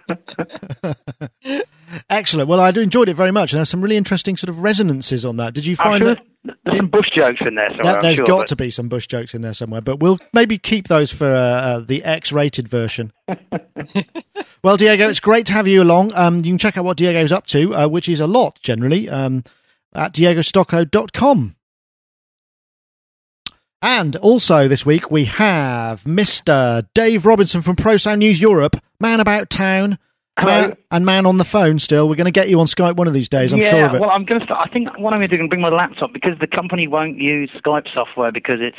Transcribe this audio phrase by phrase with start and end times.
[2.10, 2.48] Excellent.
[2.48, 5.38] Well, I enjoyed it very much, and there's some really interesting sort of resonances on
[5.38, 5.54] that.
[5.54, 6.26] Did you find sure that?
[6.66, 7.94] there's some bush jokes in there somewhere.
[7.94, 10.18] that there's sure, got but- to be some bush jokes in there somewhere, but we'll
[10.34, 13.12] maybe keep those for uh, uh, the X-rated version.
[14.64, 16.12] well, Diego, it's great to have you along.
[16.14, 19.10] Um, you can check out what Diego's up to, uh, which is a lot generally,
[19.10, 19.44] um,
[19.94, 21.56] at diegostocco.com.
[23.82, 26.88] And also this week we have Mr.
[26.94, 29.98] Dave Robinson from Pro Sound News Europe, man about town,
[30.44, 32.08] man, and man on the phone still.
[32.08, 33.96] We're going to get you on Skype one of these days, I'm yeah, sure of
[33.96, 34.02] it.
[34.02, 34.70] well, I'm going to start.
[34.70, 37.18] I think what I'm going to do is bring my laptop because the company won't
[37.18, 38.78] use Skype software because it's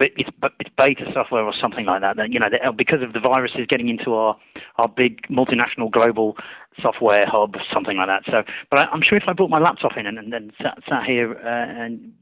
[0.00, 2.16] it's it's beta software or something like that.
[2.16, 4.36] That you know, because of the viruses getting into our
[4.78, 6.36] our big multinational global
[6.80, 8.24] software hub, something like that.
[8.26, 10.78] So, but I, I'm sure if I brought my laptop in and, and then sat,
[10.88, 12.12] sat here uh, and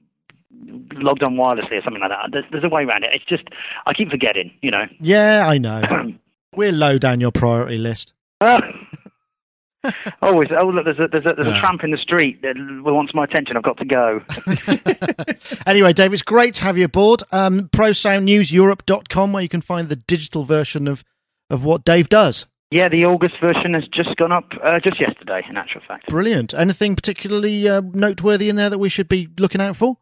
[0.94, 3.10] logged on wirelessly or something like that, there's, there's a way around it.
[3.14, 3.44] It's just
[3.86, 4.84] I keep forgetting, you know.
[5.00, 5.82] yeah, I know.
[6.54, 8.14] We're low down your priority list.
[10.22, 10.48] Always.
[10.56, 13.24] Oh, look, there's a there's a, there's a tramp in the street that wants my
[13.24, 13.56] attention.
[13.56, 14.20] I've got to go.
[15.66, 17.22] Anyway, Dave, it's great to have you aboard.
[17.30, 21.04] Um, ProSoundNewsEurope.com, where you can find the digital version of,
[21.50, 22.46] of what Dave does.
[22.70, 25.42] Yeah, the August version has just gone up uh, just yesterday.
[25.48, 26.08] In actual fact.
[26.08, 26.54] Brilliant.
[26.54, 29.96] Anything particularly uh, noteworthy in there that we should be looking out for?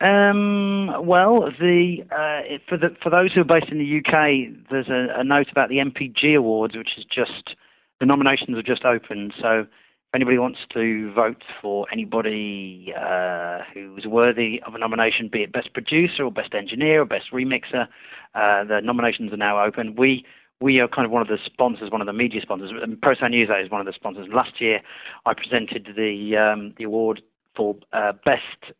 [0.00, 4.88] Um, well, the uh, for the for those who are based in the UK, there's
[4.88, 7.56] a, a note about the MPG Awards, which is just
[7.98, 9.32] the nominations are just open.
[9.40, 15.42] So, if anybody wants to vote for anybody uh, who's worthy of a nomination, be
[15.42, 17.88] it best producer or best engineer or best remixer,
[18.36, 19.96] uh, the nominations are now open.
[19.96, 20.24] We
[20.60, 22.70] we are kind of one of the sponsors, one of the media sponsors.
[22.80, 24.28] And Pro Sound News is one of the sponsors.
[24.28, 24.80] Last year,
[25.26, 27.20] I presented the um, the award
[27.56, 28.72] for uh, best.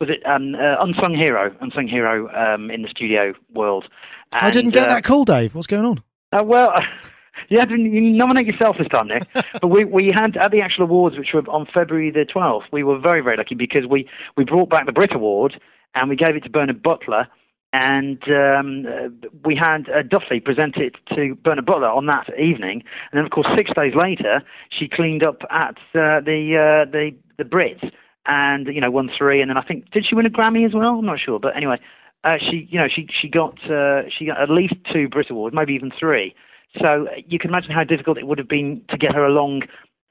[0.00, 1.54] Was it um, uh, unsung hero?
[1.60, 3.86] Unsung hero um, in the studio world.
[4.32, 5.54] I didn't get uh, that call, Dave.
[5.54, 6.02] What's going on?
[6.32, 6.72] uh, well,
[7.48, 9.24] you had to you nominate yourself this time, Nick.
[9.60, 12.66] but we we had at the actual awards, which were on February the twelfth.
[12.72, 15.60] We were very very lucky because we we brought back the Brit Award
[15.94, 17.28] and we gave it to Bernard Butler.
[17.72, 22.82] And um, uh, we had uh, Duffy present it to Bernard Butler on that evening,
[23.12, 26.56] and then of course six days later she cleaned up at uh, the
[26.86, 27.92] uh, the the Brits
[28.26, 30.74] and you know won three, and then I think did she win a Grammy as
[30.74, 30.98] well?
[30.98, 31.78] I'm not sure, but anyway,
[32.24, 35.54] uh, she you know she she got uh, she got at least two Brit Awards,
[35.54, 36.34] maybe even three.
[36.78, 39.62] So uh, you can imagine how difficult it would have been to get her along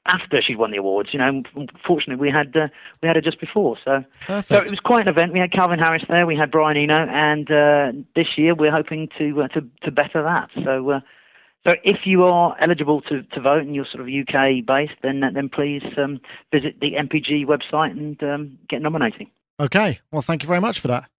[0.06, 1.12] after she'd won the awards.
[1.12, 1.42] You know,
[1.84, 2.68] fortunately we had uh,
[3.02, 5.32] we had her just before, so so it was quite an event.
[5.32, 9.08] We had Calvin Harris there, we had Brian Eno, and uh, this year we're hoping
[9.18, 10.50] to uh, to to better that.
[10.64, 11.02] So.
[11.66, 15.20] So if you are eligible to, to vote and you're sort of UK based, then
[15.20, 16.20] then please um,
[16.52, 19.30] visit the MPG website and um, get nominating.
[19.60, 20.00] Okay.
[20.10, 21.10] Well, thank you very much for that.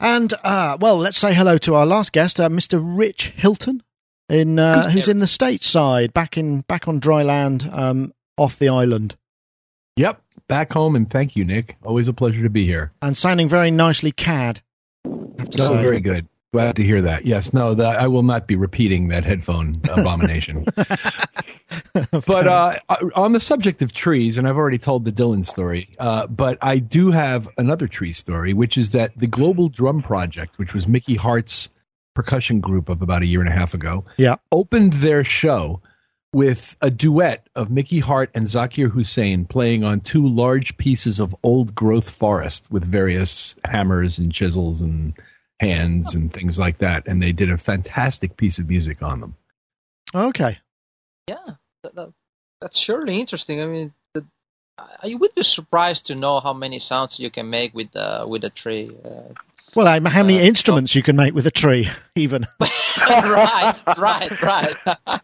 [0.00, 2.80] And, uh, well, let's say hello to our last guest, uh, Mr.
[2.82, 3.82] Rich Hilton,
[4.28, 8.68] in uh, who's in the stateside, back in back on dry land, um, off the
[8.68, 9.14] island,
[9.96, 11.76] Yep, back home, and thank you, Nick.
[11.84, 12.90] Always a pleasure to be here.
[13.00, 14.60] and sounding very nicely cad.
[15.06, 15.82] I have to Oh, say.
[15.82, 16.26] very good.
[16.54, 17.26] Glad to hear that.
[17.26, 20.64] Yes, no, that, I will not be repeating that headphone abomination.
[22.26, 22.78] but uh,
[23.16, 26.78] on the subject of trees, and I've already told the Dylan story, uh, but I
[26.78, 31.16] do have another tree story, which is that the Global Drum Project, which was Mickey
[31.16, 31.70] Hart's
[32.14, 34.36] percussion group of about a year and a half ago, Yeah.
[34.52, 35.82] opened their show
[36.32, 41.34] with a duet of Mickey Hart and Zakir Hussain playing on two large pieces of
[41.42, 45.14] old growth forest with various hammers and chisels and
[45.60, 47.06] hands and things like that.
[47.06, 49.36] And they did a fantastic piece of music on them.
[50.14, 50.58] Okay.
[51.28, 52.12] Yeah, that, that,
[52.60, 53.60] that's surely interesting.
[53.60, 54.24] I mean, the,
[54.78, 58.44] I would be surprised to know how many sounds you can make with uh, with
[58.44, 58.96] a tree.
[59.04, 59.32] Uh,
[59.74, 62.46] Well, um, how many instruments you can make with a tree, even.
[63.08, 64.74] right, right, right.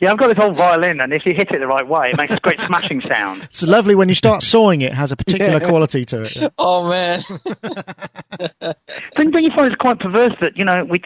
[0.00, 2.16] Yeah, I've got this old violin, and if you hit it the right way, it
[2.16, 3.42] makes a great smashing sound.
[3.42, 6.52] It's lovely when you start sawing it, has a particular quality to it.
[6.56, 7.22] oh man.
[9.16, 11.02] Don't, don't you find it's quite perverse that you know we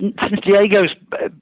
[0.00, 0.94] since Diego's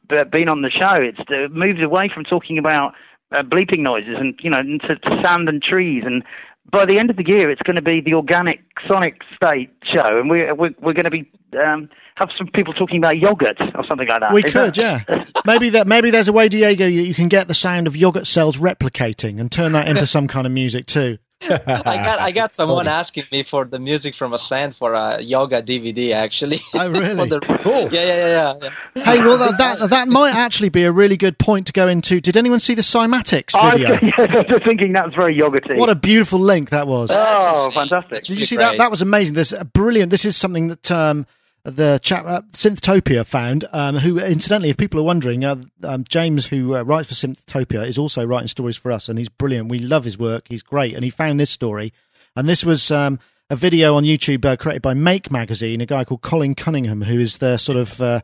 [0.09, 2.95] been on the show, it's uh, moved away from talking about
[3.31, 6.25] uh, bleeping noises and you know to, to sand and trees and
[6.71, 10.19] by the end of the year, it's going to be the organic Sonic State show,
[10.21, 13.85] and we're we're, we're going to be um, have some people talking about yogurt or
[13.87, 14.33] something like that.
[14.33, 15.25] We Is could, that- yeah.
[15.47, 15.87] Maybe that.
[15.87, 19.41] Maybe there's a way, Diego, you, you can get the sound of yogurt cells replicating
[19.41, 21.19] and turn that into some kind of music too.
[21.43, 25.21] I got I got someone asking me for the music from a sand for a
[25.21, 26.61] yoga DVD actually.
[26.73, 27.29] Oh, really?
[27.29, 27.93] The- Cool.
[27.93, 28.71] Yeah, yeah, yeah, yeah.
[28.95, 29.05] yeah.
[29.05, 32.21] Hey, well, that, that that might actually be a really good point to go into.
[32.21, 33.99] Did anyone see the Cymatics I was, video?
[34.03, 35.77] yeah, I was just thinking that's very yogurty.
[35.77, 37.11] What a beautiful link that was.
[37.13, 38.23] oh, fantastic!
[38.25, 38.65] Did you see great.
[38.65, 38.79] that?
[38.79, 39.35] That was amazing.
[39.35, 40.11] This uh, brilliant.
[40.11, 41.27] This is something that um,
[41.71, 43.65] the chap uh, Synthtopia found.
[43.73, 47.87] Um, who, incidentally, if people are wondering, uh, um, James, who uh, writes for Synthtopia,
[47.87, 49.69] is also writing stories for us, and he's brilliant.
[49.69, 50.47] We love his work.
[50.49, 51.93] He's great, and he found this story,
[52.35, 52.91] and this was.
[52.91, 53.19] Um,
[53.49, 57.21] a video on YouTube uh, created by Make Magazine, a guy called Collin Cunningham, who
[57.21, 58.21] is the sort of, uh,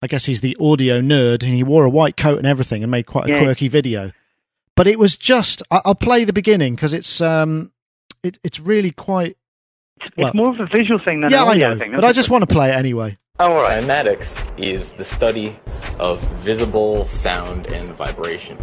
[0.00, 2.88] I guess he's the audio nerd, and he wore a white coat and everything, and
[2.88, 3.40] made quite a Yeah.
[3.40, 4.12] quirky video.
[4.76, 7.72] But it was just, I- I'll play the beginning because it's, um,
[8.22, 9.36] it, it's really quite
[10.02, 11.92] It's well- more of a visual thing than yeah, an I know, thing.
[11.94, 13.16] but I just want to play it anyway.
[13.38, 13.82] Oh, all right.
[13.82, 15.58] Cymatics is the study
[15.98, 18.58] of visible sound and vibration.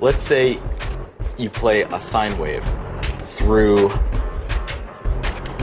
[0.00, 0.60] Let's say
[1.36, 2.64] you play a sine wave
[3.22, 3.90] through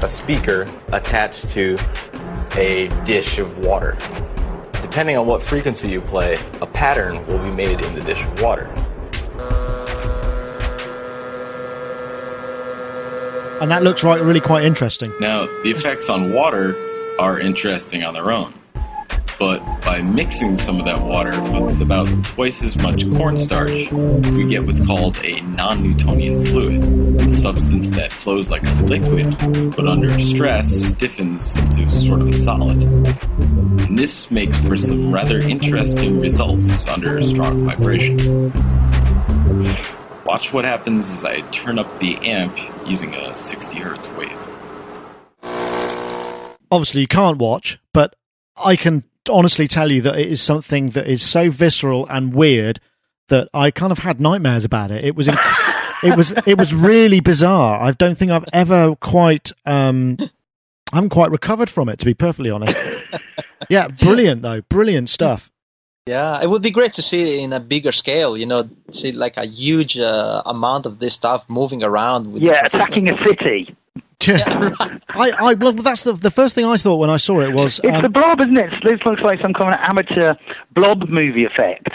[0.02, 1.78] a speaker attached to
[2.56, 3.98] a dish of water.
[4.82, 8.42] Depending on what frequency you play, a pattern will be made in the dish of
[8.42, 8.70] water.
[13.66, 15.12] And that looks right, really quite interesting.
[15.20, 16.76] Now, the effects on water
[17.18, 18.54] are interesting on their own.
[19.40, 24.68] But by mixing some of that water with about twice as much cornstarch, we get
[24.68, 26.84] what's called a non Newtonian fluid,
[27.28, 29.36] a substance that flows like a liquid,
[29.76, 32.84] but under stress stiffens into sort of a solid.
[32.84, 38.52] And this makes for some rather interesting results under strong vibration.
[40.26, 42.58] Watch what happens as I turn up the amp
[42.88, 44.36] using a 60 hertz wave.
[46.72, 48.16] Obviously, you can't watch, but
[48.58, 52.80] I can honestly tell you that it is something that is so visceral and weird
[53.30, 55.04] that I kind of had nightmares about it.
[55.04, 57.80] It was, inc- it was, it was really bizarre.
[57.80, 62.14] I don't think I've ever quite, um, I haven't quite recovered from it, to be
[62.16, 62.78] perfectly honest.
[63.70, 65.52] Yeah, brilliant though, brilliant stuff.
[66.08, 68.38] Yeah, it would be great to see it in a bigger scale.
[68.38, 72.32] You know, see like a huge uh, amount of this stuff moving around.
[72.32, 73.76] With Yeah, different attacking a city.
[74.28, 75.00] I,
[75.40, 77.96] I, well, that's the the first thing I thought when I saw it was, It's
[77.96, 78.72] um, the blob, isn't it?
[78.84, 80.36] This looks like some kind of amateur
[80.74, 81.90] blob movie effect.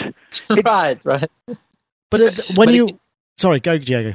[0.65, 1.29] right, right.
[2.09, 2.99] but it, when but you, it-
[3.37, 4.13] sorry, go Diego.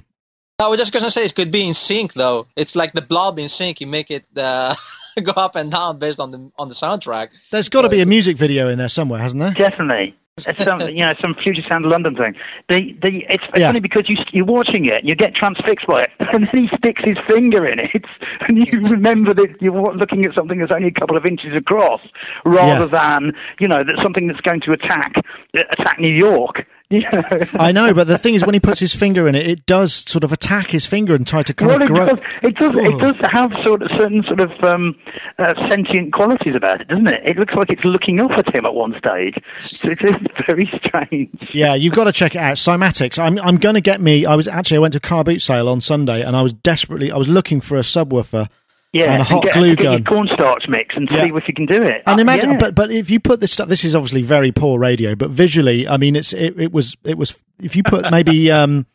[0.59, 2.47] I was just gonna say it could be in sync though.
[2.55, 3.81] It's like the blob in sync.
[3.81, 4.75] You make it uh,
[5.25, 7.29] go up and down based on the on the soundtrack.
[7.51, 9.53] There's got to be a music video in there somewhere, hasn't there?
[9.53, 10.15] Definitely.
[10.47, 12.35] It's some, you know, some Future Sound London thing.
[12.69, 13.69] The, the, it's, it's Yeah.
[13.69, 17.03] funny because you, you're watching it, you get transfixed by it, and then he sticks
[17.03, 18.05] his finger in it,
[18.47, 22.03] and you remember that you're looking at something that's only a couple of inches across,
[22.45, 25.15] rather than, you know, that something that's going to attack
[25.55, 26.67] attack New York.
[26.91, 27.23] Know?
[27.55, 29.93] I know, but the thing is, when he puts his finger in it, it does
[29.93, 32.19] sort of attack his finger and try to kind Well, of it does.
[32.43, 32.77] It does.
[32.77, 32.79] Oh.
[32.79, 34.95] It does have sort of certain sort of um,
[35.39, 37.23] uh, sentient qualities about it, doesn't it?
[37.25, 39.35] It looks like it's looking up at him at one stage.
[39.59, 40.13] So it is
[40.47, 41.51] very strange.
[41.53, 42.57] Yeah, you've got to check it out.
[42.57, 43.19] Cymatics.
[43.19, 44.25] I'm I'm going to get me.
[44.25, 46.53] I was actually I went to a car boot sale on Sunday, and I was
[46.53, 48.49] desperately I was looking for a subwoofer.
[48.99, 49.93] Yeah, And a hot get, glue get gun.
[49.93, 51.25] your cornstarch mix and Yeah.
[51.25, 52.03] see if you can do it.
[52.07, 52.59] And Uh, imagine, yeah.
[52.59, 55.87] but but if you put this stuff, this is obviously very poor radio, but visually,
[55.89, 58.87] I mean, it's it, it was it was if you put maybe um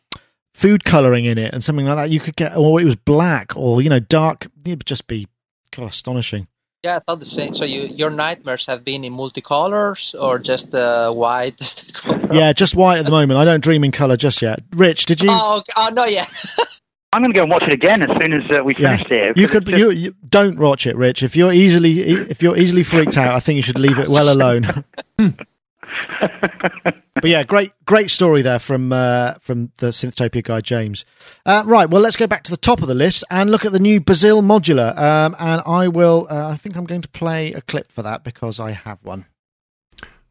[0.54, 3.56] food coloring in it and something like that, you could get, or it was black
[3.56, 4.46] or you know dark.
[4.64, 5.28] It would just be
[5.74, 6.46] God astonishing.
[6.84, 7.54] Yeah, I thought the same.
[7.54, 11.56] So you your nightmares have been in multicolors or just uh, white?
[11.58, 12.28] Just the color?
[12.34, 13.38] Yeah, just white at the moment.
[13.38, 14.58] I don't dream in color just yet.
[14.74, 15.30] Rich, did you?
[15.30, 15.72] Oh, okay.
[15.76, 16.26] oh no, yeah.
[17.12, 19.08] I'm going to go and watch it again as soon as uh, we yeah, finish
[19.08, 19.32] here.
[19.36, 19.68] you 'cause could.
[19.68, 21.22] it's just- You, you don't watch it, Rich.
[21.22, 24.28] If you're easily if you're easily freaked out, I think you should leave it well
[24.30, 24.84] alone.
[25.18, 31.04] but yeah, great great story there from uh, from the Synthtopia guy James.
[31.44, 33.72] Uh, right, well, let's go back to the top of the list and look at
[33.72, 34.96] the new Bazille modular.
[34.98, 36.26] Um, and I will.
[36.30, 39.26] Uh, I think I'm going to play a clip for that because I have one.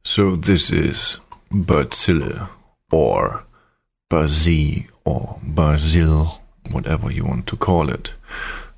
[0.04, 1.20] So this is
[1.52, 2.50] Bacille
[2.92, 3.44] or
[4.10, 8.14] Bazi or Basil, whatever you want to call it.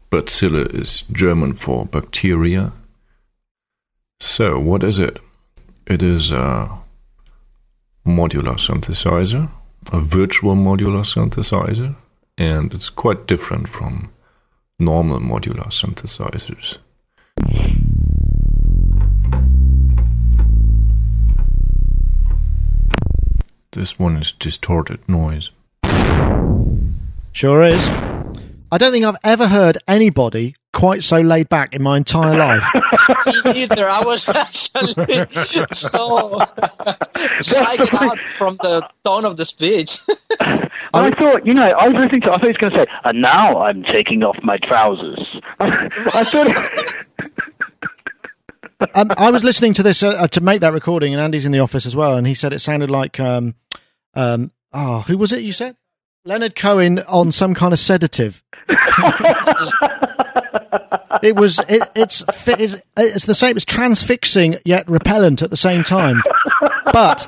[0.09, 2.71] Bacille is German for bacteria,
[4.19, 5.19] So, what is it?
[5.85, 6.69] It is a
[8.05, 9.49] modular synthesizer,
[9.91, 11.95] a virtual modular synthesizer,
[12.37, 14.09] and it's quite different from
[14.79, 16.77] normal modular synthesizers.
[23.71, 25.49] This one is distorted noise.
[27.33, 27.89] Sure is.
[28.71, 32.63] I don't think I've ever heard anybody quite so laid back in my entire life.
[33.45, 34.93] Me Either I was actually
[35.71, 36.39] so
[37.41, 39.99] psyched out from the tone of the speech.
[40.93, 42.27] I thought, you know, I was listening to.
[42.29, 46.23] I thought he was going to say, "And now I'm taking off my trousers." I
[46.23, 46.93] thought.
[48.95, 51.51] um, I was listening to this uh, uh, to make that recording, and Andy's in
[51.51, 53.55] the office as well, and he said it sounded like, um,
[54.13, 55.41] um, oh, who was it?
[55.41, 55.75] You said
[56.25, 58.41] Leonard Cohen on some kind of sedative.
[61.21, 63.57] it was it, it's it's it's the same.
[63.57, 66.23] It's transfixing yet repellent at the same time,
[66.93, 67.27] but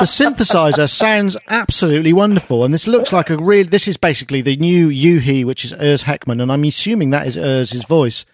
[0.00, 3.64] the synthesizer sounds absolutely wonderful, and this looks like a real.
[3.64, 7.36] This is basically the new u-he, which is Urs Heckmann, and I'm assuming that is
[7.36, 8.26] Urs's voice.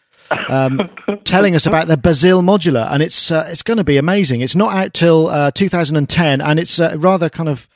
[0.49, 0.91] Um,
[1.25, 4.41] telling us about the Basil modular, and it's uh, it's going to be amazing.
[4.41, 7.69] It's not out till uh, 2010, and it's uh, rather kind of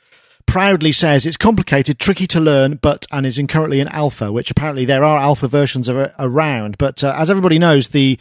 [0.45, 4.85] proudly says it's complicated, tricky to learn, but and is currently in alpha, which apparently
[4.85, 6.77] there are alpha versions of around.
[6.77, 8.19] But uh, as everybody knows, the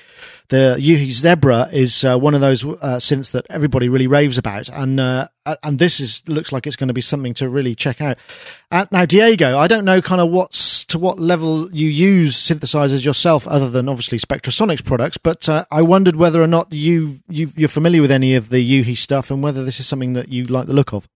[0.48, 4.68] the u-he Zebra is uh, one of those uh, synths that everybody really raves about,
[4.68, 5.28] and uh,
[5.62, 8.18] and this is looks like it's going to be something to really check out.
[8.70, 13.04] Uh, now, Diego, I don't know kind of what's to what level you use synthesizers
[13.04, 17.52] yourself, other than obviously Spectrasonics products, but uh, I wondered whether or not you you
[17.56, 20.44] you're familiar with any of the u-he stuff, and whether this is something that you
[20.44, 21.08] like the look of.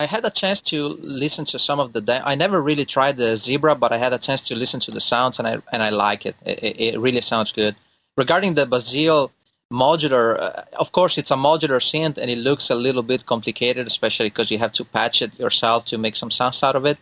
[0.00, 0.78] I had a chance to
[1.22, 2.22] listen to some of the.
[2.24, 5.00] I never really tried the Zebra, but I had a chance to listen to the
[5.00, 6.36] sounds, and I and I like it.
[6.46, 7.76] It, it, it really sounds good.
[8.16, 9.30] Regarding the Basil
[9.70, 13.86] modular, uh, of course, it's a modular synth, and it looks a little bit complicated,
[13.86, 16.98] especially because you have to patch it yourself to make some sounds out of it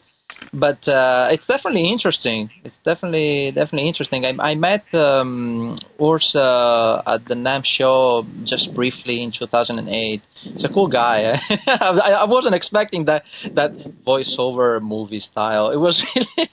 [0.52, 2.50] but uh, it's definitely interesting.
[2.64, 4.25] It's definitely definitely interesting.
[4.25, 10.23] I, I met um, Urs uh, at the NAMM show just briefly in 2008.
[10.35, 11.40] He's a cool guy.
[11.66, 13.73] I, I wasn't expecting that that
[14.07, 15.71] voiceover movie style.
[15.71, 16.50] It was really.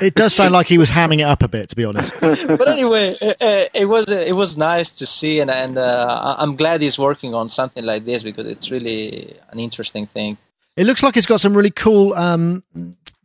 [0.00, 2.12] It does sound like he was hamming it up a bit, to be honest.
[2.20, 6.82] but anyway, it, it, was it was nice to see, and and uh, I'm glad
[6.82, 10.36] he's working on something like this because it's really an interesting thing.
[10.76, 12.64] It looks like it's got some really cool um,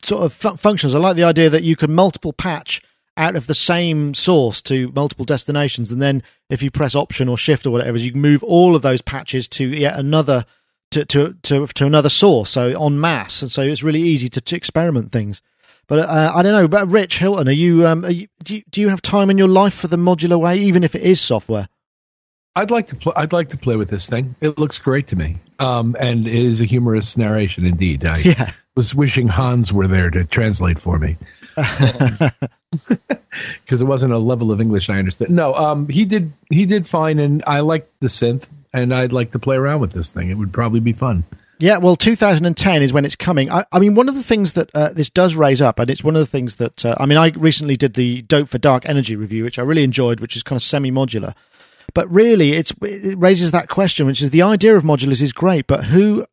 [0.04, 0.96] sort of fu- functions.
[0.96, 2.82] I like the idea that you can multiple patch
[3.18, 7.38] out of the same source to multiple destinations, and then if you press Option or
[7.38, 10.46] Shift or whatever, you can move all of those patches to yet another
[10.92, 12.50] to to to, to another source.
[12.50, 15.42] So on mass, and so it's really easy to, to experiment things.
[15.88, 16.68] But uh, I don't know.
[16.68, 19.38] But Rich Hilton, are you, um, are you, do you do you have time in
[19.38, 21.68] your life for the modular way, even if it is software?
[22.56, 23.14] I'd like to play.
[23.16, 24.36] I'd like to play with this thing.
[24.40, 28.06] It looks great to me, um, and it is a humorous narration indeed.
[28.06, 28.52] I Yeah.
[28.80, 31.18] Was wishing Hans were there to translate for me
[33.66, 35.30] because it wasn't a level of English I understood.
[35.30, 36.32] No, um, he did.
[36.50, 39.92] He did fine, and I liked the synth, and I'd like to play around with
[39.92, 40.30] this thing.
[40.30, 41.26] It would probably be fun.
[41.60, 43.52] Yeah, well, 2010 is when it's coming.
[43.52, 46.02] I, I mean, one of the things that uh, this does raise up, and it's
[46.02, 49.18] one of the things that uh, I mean, I recently did the Doepfer Dark Energy
[49.18, 51.36] review, which I really enjoyed, which is kind of semi-modular.
[51.94, 55.68] But really, it's it raises that question, which is the idea of modulars is great,
[55.68, 56.26] but who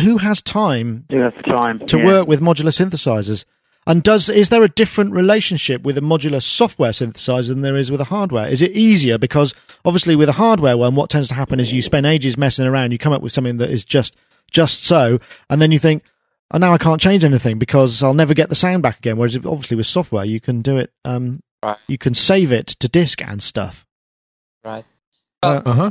[0.00, 2.04] who has time You have the time to yeah.
[2.04, 3.44] work with modular synthesizers?
[3.86, 7.90] And does is there a different relationship with a modular software synthesizer than there is
[7.90, 8.46] with a hardware?
[8.46, 11.80] Is it easier because obviously with a hardware one, what tends to happen is you
[11.80, 14.16] spend ages messing around, you come up with something that is just
[14.50, 16.02] just so, and then you think,
[16.50, 19.16] oh, now I can't change anything because I'll never get the sound back again.
[19.16, 20.92] Whereas obviously with software, you can do it.
[21.04, 21.76] Um, Right.
[21.88, 23.84] You can save it to disk and stuff.
[24.64, 24.84] Right.
[25.42, 25.90] Uh, Uh huh.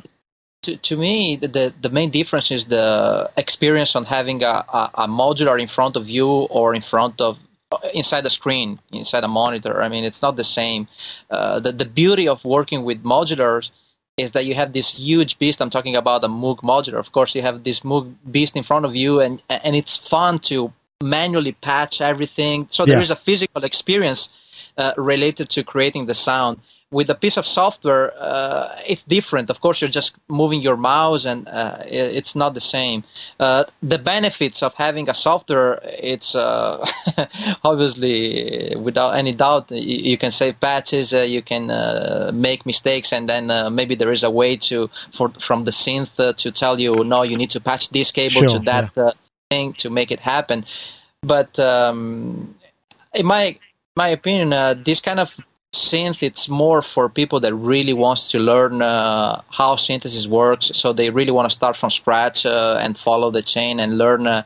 [0.67, 1.15] To, to me,
[1.57, 2.87] the, the main difference is the
[3.43, 7.37] experience on having a, a, a modular in front of you or in front of
[7.93, 8.69] inside the screen,
[9.01, 9.75] inside a monitor.
[9.85, 10.81] I mean, it's not the same.
[11.35, 13.65] Uh, the the beauty of working with modulars
[14.23, 15.57] is that you have this huge beast.
[15.61, 16.99] I'm talking about a Moog modular.
[17.05, 18.05] Of course, you have this Moog
[18.35, 19.33] beast in front of you, and
[19.65, 20.57] and it's fun to
[21.17, 22.57] manually patch everything.
[22.75, 23.07] So there Yeah.
[23.07, 24.21] is a physical experience
[24.81, 26.53] uh, related to creating the sound.
[26.89, 29.49] With a piece of software, uh, it's different.
[29.49, 33.03] Of course, you're just moving your mouse, and uh, it's not the same.
[33.41, 36.85] Uh, the benefits of having a software, it's uh,
[37.65, 39.69] obviously without any doubt.
[39.69, 44.13] You, can save patches, uh, you can uh, make mistakes, and then uh, maybe there
[44.13, 47.49] is a way to for from the synth uh, to tell you, no, you need
[47.49, 49.11] to patch this cable Sure, to that uh,
[49.49, 50.63] thing to make it happen.
[51.21, 52.55] But um,
[53.13, 53.59] in my
[53.97, 55.31] my opinion, uh, this kind of
[55.73, 60.71] synth it's more for people that really wants to learn uh, how synthesis works.
[60.73, 64.27] So they really want to start from scratch uh, and follow the chain and learn
[64.27, 64.43] uh,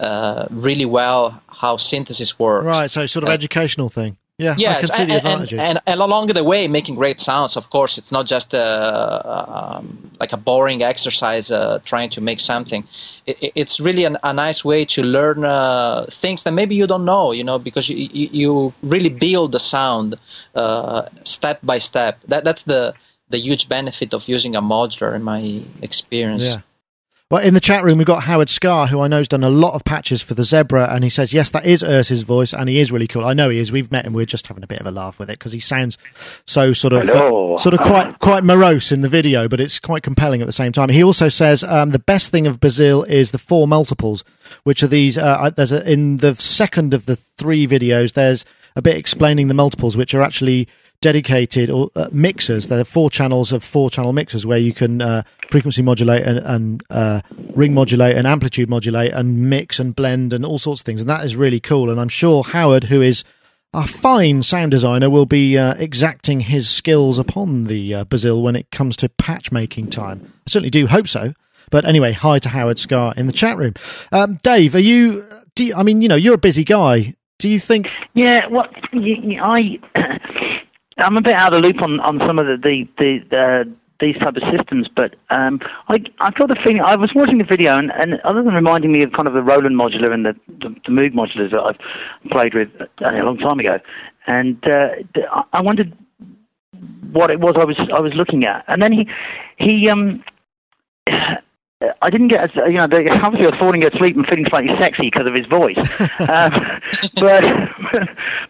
[0.00, 2.66] uh really well how synthesis works.
[2.66, 5.26] Right so sort of uh, educational thing yeah, yes, I can see and.
[5.26, 7.56] And, and, and, along the way, making great sounds.
[7.56, 12.40] Of course, it's not just a, um, like a boring exercise uh, trying to make
[12.40, 12.84] something.
[13.26, 17.04] It, it's really an, a nice way to learn uh, things that maybe you don't
[17.04, 20.16] know, you know, because you, you, you really build the sound
[20.56, 22.18] uh, step by step.
[22.26, 22.94] That that's the
[23.30, 26.46] the huge benefit of using a modular, in my experience.
[26.46, 26.60] Yeah.
[27.30, 29.48] Well, in the chat room, we've got Howard Scarr, who I know has done a
[29.48, 32.68] lot of patches for the Zebra, and he says, yes, that is Urs's voice, and
[32.68, 33.24] he is really cool.
[33.24, 33.72] I know he is.
[33.72, 34.12] We've met him.
[34.12, 35.96] We're just having a bit of a laugh with it because he sounds
[36.46, 40.02] so sort of, uh, sort of quite, quite morose in the video, but it's quite
[40.02, 40.90] compelling at the same time.
[40.90, 44.22] He also says, um, the best thing of Bazille is the four multiples,
[44.64, 48.44] which are these, uh, there's a, in the second of the three videos, there's
[48.76, 50.68] a bit explaining the multiples, which are actually
[51.04, 52.68] dedicated or uh, mixers.
[52.68, 56.38] There are four channels of four channel mixers where you can uh, frequency modulate and,
[56.38, 57.20] and uh,
[57.54, 61.02] ring modulate and amplitude modulate and mix and blend and all sorts of things.
[61.02, 61.90] And that is really cool.
[61.90, 63.22] And I'm sure Howard, who is
[63.74, 68.56] a fine sound designer, will be uh, exacting his skills upon the uh, Bazille when
[68.56, 70.32] it comes to patch making time.
[70.46, 71.34] I certainly do hope so.
[71.70, 73.74] But anyway, hi to Howard Scarr in the chat room.
[74.10, 75.22] Um, Dave, are you,
[75.58, 75.74] you?
[75.74, 77.14] I mean, you know, you're a busy guy.
[77.38, 77.94] Do you think?
[78.14, 79.78] Yeah, well, I
[80.98, 83.64] I'm a bit out of the loop on, on some of the the, the uh,
[84.00, 87.44] these type of systems, but um, I I got the feeling I was watching the
[87.44, 90.36] video and, and other than reminding me of kind of the Roland modular and the
[90.60, 93.78] the, the Moog modulars that I've played with uh, a long time ago,
[94.26, 94.90] and uh,
[95.52, 95.96] I wondered
[97.12, 99.08] what it was I was I was looking at, and then he
[99.56, 100.22] he um
[102.02, 105.10] I didn't get, as, you know, obviously I was falling asleep and feeling slightly sexy
[105.10, 105.76] because of his voice.
[106.28, 106.80] um,
[107.20, 107.44] but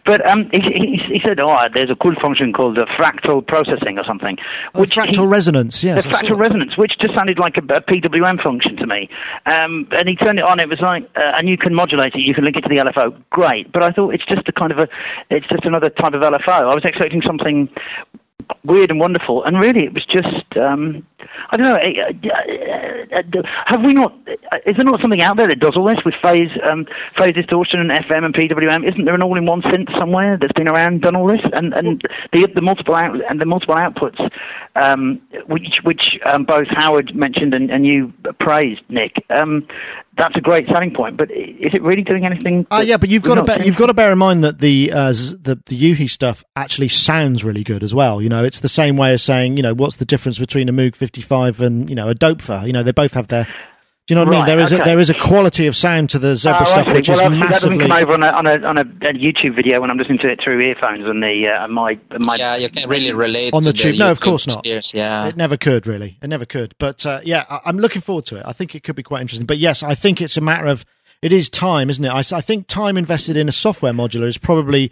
[0.05, 3.97] but um, he, he, he, said, oh, there's a cool function called the fractal processing
[3.97, 4.37] or something.
[4.73, 6.03] Oh, which fractal he, resonance, yes.
[6.03, 9.09] The fractal resonance, which just sounded like a, a PWM function to me.
[9.45, 12.21] Um, and he turned it on, it was like, uh, and you can modulate it,
[12.21, 13.15] you can link it to the LFO.
[13.29, 13.71] Great.
[13.71, 14.87] But I thought it's just a kind of a,
[15.29, 16.49] it's just another type of LFO.
[16.49, 17.69] I was expecting something
[18.63, 19.43] weird and wonderful.
[19.43, 21.05] And really, it was just um,
[21.49, 21.75] I don't know.
[21.75, 24.13] Uh, uh, uh, have we not?
[24.65, 27.79] Is there not something out there that does all this with phase um, phase distortion
[27.79, 28.87] and FM and PWM?
[28.87, 31.41] Isn't there an all-in-one synth somewhere that's been around done all this?
[31.53, 34.31] And and the the multiple out and the multiple outputs,
[34.75, 39.23] um, which which um, both Howard mentioned and, and you praised, Nick.
[40.17, 41.17] That's a great selling point.
[41.17, 42.65] But is it really doing anything?
[42.71, 44.91] Uh, yeah, but you've got to bear, you've got to bear in mind that the
[44.91, 48.21] uh, the the u-he stuff actually sounds really good as well.
[48.21, 50.73] You know, it's the same way as saying, you know, what's the difference between a
[50.73, 52.65] Moog 55 and you know a Doepfer?
[52.65, 53.45] You know, they both have their
[54.07, 54.57] do you know what right, I mean?
[54.57, 54.81] There is okay.
[54.83, 57.39] a, there is a quality of sound to the Zebra uh, stuff which well, is
[57.39, 57.79] massively.
[57.79, 59.97] That doesn't come over on a, on a, on a, a YouTube video when I'm
[59.97, 62.35] listening to it through earphones and the uh, my my.
[62.35, 63.93] Yeah, you can't really relate on the tube.
[63.93, 64.63] The no, of course not.
[64.63, 66.19] yeah, it never could really.
[66.21, 66.75] It never could.
[66.77, 68.43] But uh, yeah, I, I'm looking forward to it.
[68.45, 69.47] I think it could be quite interesting.
[69.47, 70.85] But yes, I think it's a matter of
[71.25, 72.09] it is time, isn't it?
[72.09, 74.91] I, I think time invested in a software modular is probably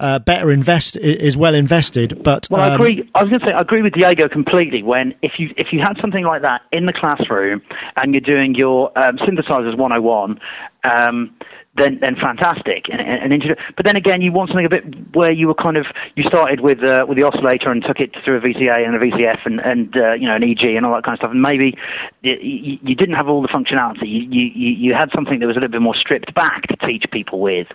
[0.00, 2.20] uh, better invest is well invested.
[2.24, 3.08] But well, um, I agree.
[3.14, 4.82] I was going to say I agree with Diego completely.
[4.82, 7.62] When if you if you had something like that in the classroom
[7.94, 10.40] and you're doing your um, synthesizers 101.
[10.82, 11.32] Um,
[11.74, 12.88] then then fantastic.
[12.90, 15.76] And, and, and but then again you want something a bit where you were kind
[15.76, 18.94] of you started with uh, with the oscillator and took it through a VCA and
[18.94, 21.30] a VCF and and uh, you know an EG and all that kind of stuff.
[21.30, 21.76] And maybe
[22.22, 24.06] you, you didn't have all the functionality.
[24.06, 27.10] You, you you had something that was a little bit more stripped back to teach
[27.10, 27.68] people with.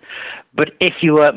[0.54, 1.34] But if you were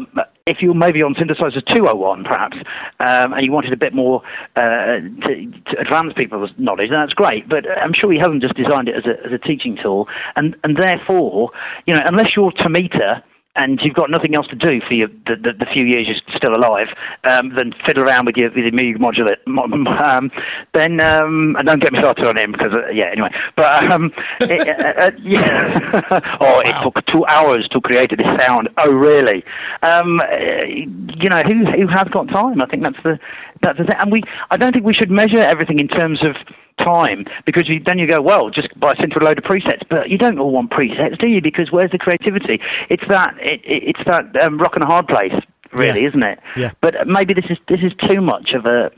[0.46, 2.57] if you were maybe on synthesizer 201 perhaps,
[3.00, 4.22] um, and you wanted a bit more
[4.57, 7.48] uh, to, to, advance people's knowledge, then that's great.
[7.48, 10.57] But I'm sure he hasn't just designed it as a, as a teaching tool, and
[10.64, 11.50] and therefore,
[11.87, 13.22] you know, unless you're Tomita
[13.56, 16.36] and you've got nothing else to do for your, the, the, the few years you're
[16.36, 16.88] still alive
[17.24, 19.36] um, than fiddle around with your, with your Moog modular,
[20.00, 20.30] um,
[20.72, 23.30] then um, and don't get me started on him because uh, yeah anyway.
[23.56, 26.36] But um, it, uh, uh, yeah.
[26.40, 28.68] Oh it took two hours to create this sound.
[28.78, 29.44] Oh really?
[29.82, 32.60] Um, uh, you know who who has got time?
[32.60, 33.18] I think that's the
[33.62, 33.96] that's the thing.
[33.98, 36.36] And we I don't think we should measure everything in terms of
[36.84, 39.82] time because you, then you go, well, just buy a central load of presets.
[39.88, 41.40] But you don't all want presets, do you?
[41.40, 42.60] Because where's the creativity?
[42.88, 45.34] It's that it, it's that um, rock and a hard place
[45.72, 46.08] really, yeah.
[46.08, 46.40] isn't it?
[46.56, 46.72] Yeah.
[46.80, 48.90] But maybe this is this is too much of a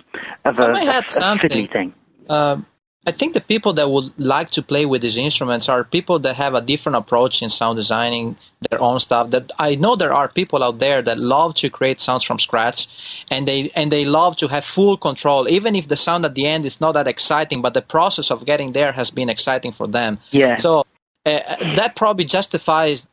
[0.45, 1.95] of a, a, a fiddly thing.
[2.29, 2.67] Um,
[3.05, 6.37] I think the people that would like to play with these instruments are people that
[6.37, 8.37] have a different approach in sound designing
[8.71, 9.31] their own stuff.
[9.31, 12.87] That I know there are people out there that love to create sounds from scratch,
[13.29, 16.47] and they and they love to have full control, even if the sound at the
[16.47, 19.89] end is not that exciting, but the process of getting there has been exciting for
[19.89, 20.19] them.
[20.31, 20.59] Yeah.
[20.59, 20.85] So
[21.27, 21.41] uh,
[21.77, 23.09] that probably justifies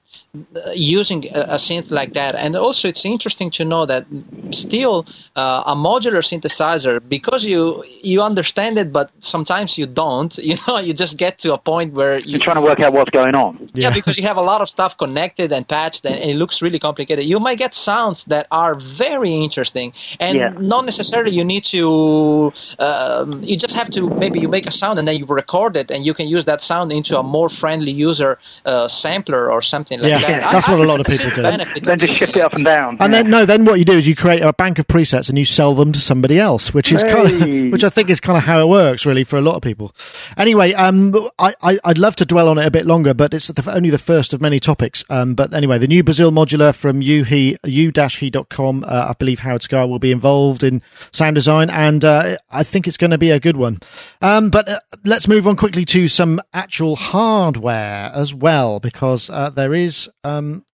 [0.76, 2.36] using a, a, synth like that.
[2.36, 4.06] And also, it's interesting to know that
[4.52, 10.38] still uh, a modular synthesizer, because you you understand it, but sometimes you don't.
[10.50, 12.92] You know, you just get to a point where you, are trying to work out
[12.92, 13.70] what's going on.
[13.76, 13.90] Yeah.
[13.90, 13.94] yeah.
[13.94, 16.80] because you have a lot of stuff connected and patched, and, and, it looks really
[16.80, 17.26] complicated.
[17.26, 20.50] You might get sounds that are very interesting, and yeah.
[20.58, 22.52] not necessarily you need to.
[22.80, 25.92] Um, you just have to maybe you make a sound and then you record it,
[25.92, 30.00] and you can use that sound into a more friendly user uh, sampler or something
[30.00, 30.19] like yeah.
[30.22, 30.30] That.
[30.30, 31.42] Yeah, that's I, what a lot of people do.
[31.42, 32.98] Then just shift it up and down.
[33.00, 33.24] And yeah.
[33.24, 35.46] then no, then what you do is you create a bank of presets and you
[35.46, 37.12] sell them to somebody else, which is hey.
[37.12, 37.28] kind
[37.68, 39.62] of, which I think is kind of how it works really for a lot of
[39.62, 39.94] people.
[40.38, 43.48] Anyway, um, I, I would love to dwell on it a bit longer, but it's
[43.48, 45.04] the, only the first of many topics.
[45.10, 48.84] Um, but anyway, the new Bazille modular from u-he u-he.com.
[48.84, 52.88] Uh, I believe Howard Scarr will be involved in sound design, and uh, I think
[52.88, 53.80] it's going to be a good one.
[54.22, 59.50] Um, but uh, let's move on quickly to some actual hardware as well, because uh,
[59.50, 60.66] there is um,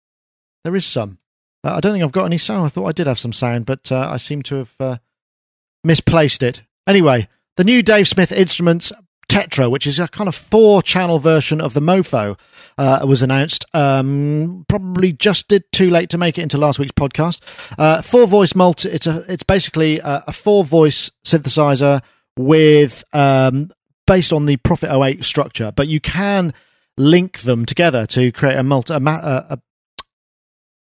[0.64, 1.18] there is some.
[1.62, 2.66] Uh, I don't think I've got any sound.
[2.66, 4.96] I thought I did have some sound, but uh, I seem to have uh,
[5.82, 6.62] misplaced it.
[6.86, 8.92] Anyway, the new Dave Smith Instruments
[9.28, 12.38] Tetra, which is a kind of four channel version of the Mopho,
[12.76, 13.64] uh, was announced.
[13.72, 17.40] Um, probably just did too late to make it into last week's podcast.
[17.78, 18.90] Uh, four voice multi.
[18.90, 19.24] It's a.
[19.28, 22.02] It's basically a, a four voice synthesizer
[22.36, 23.70] with um,
[24.06, 26.52] based on the Prophet 08 structure, but you can
[26.96, 29.58] link them together to create a multi a, a,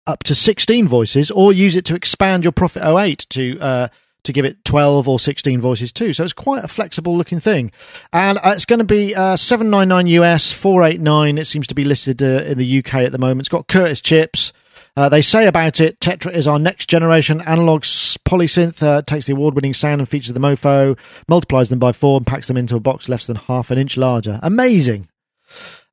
[0.07, 3.89] up to 16 voices or use it to expand your Prophet 08 to uh,
[4.27, 6.13] to give it 12 or 16 voices too.
[6.13, 7.73] So it's quite a flexible looking thing.
[8.13, 11.39] And uh, it's going to be uh, 799 US, 489.
[11.39, 13.41] It seems to be listed uh, in the UK at the moment.
[13.41, 14.53] It's got Curtis chips.
[14.97, 18.83] Uh, they say about it, Tetra is our next generation analog polysynth.
[18.83, 22.27] Uh, takes the award winning sound and features the Mopho, multiplies them by four, and
[22.27, 24.41] packs them into a box less than half an inch larger.
[24.43, 25.09] Amazing.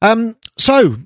[0.04, 0.98] Um, so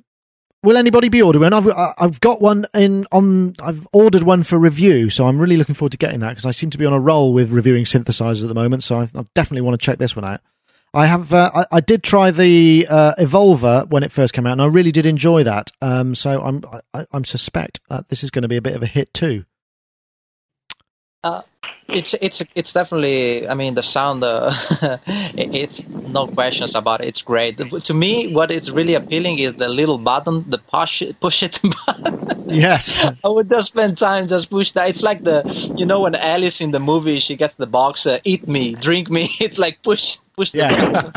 [0.63, 1.53] will anybody be ordering?
[1.53, 3.55] I've I've got one in on.
[3.59, 6.51] I've ordered one for review, so I'm really looking forward to getting that because I
[6.51, 8.83] seem to be on a roll with reviewing synthesizers at the moment.
[8.83, 10.41] So I, I definitely want to check this one out.
[10.93, 11.33] I have.
[11.33, 14.65] Uh, I, I, did try the uh, Evolver when it first came out, and I
[14.65, 15.71] really did enjoy that.
[15.81, 16.63] Um, so I'm.
[16.93, 19.45] I, am suspect that this is going to be a bit of a hit too.
[21.23, 21.41] Uh,
[21.89, 23.47] it's it's it's definitely.
[23.47, 24.23] I mean, the sound.
[24.23, 24.51] Uh,
[25.07, 27.07] it's no questions about it.
[27.07, 27.57] It's great.
[27.57, 31.59] To me, what is really appealing is the little button, the push it, push it
[31.85, 32.43] button.
[32.49, 34.89] Yes, I would just spend time just push that.
[34.89, 35.43] It's like the
[35.75, 39.09] you know when Alice in the movie she gets the box, uh, eat me, drink
[39.09, 39.35] me.
[39.39, 41.11] It's like push push yeah.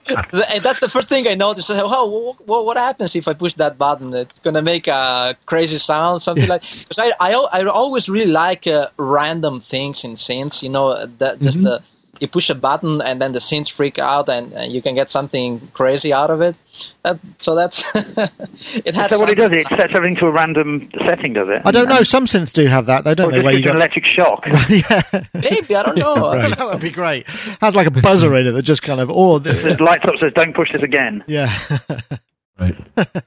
[0.00, 1.70] and that's the first thing I noticed.
[1.70, 4.14] Oh, what, what happens if I push that button?
[4.14, 6.54] It's gonna make a crazy sound, something yeah.
[6.54, 6.62] like.
[6.80, 10.62] Because I, I I always really like uh, random things in synths.
[10.62, 11.66] You know, that just mm-hmm.
[11.66, 11.82] the
[12.20, 15.10] you push a button and then the synths freak out and, and you can get
[15.10, 16.56] something crazy out of it.
[17.02, 19.10] That, so that's it has.
[19.10, 21.62] So what it does, it sets everything to a random setting, does it?
[21.64, 22.02] I don't know.
[22.02, 23.42] Some synths do have that, though, don't or they?
[23.42, 24.46] Where you got an electric shock.
[24.68, 25.02] yeah,
[25.34, 26.32] maybe I don't know.
[26.32, 26.56] right.
[26.56, 27.28] that would be great.
[27.60, 30.32] Has like a buzzer in it that just kind of or the, lights up says
[30.34, 31.56] "Don't push this again." Yeah.
[32.58, 32.76] Right.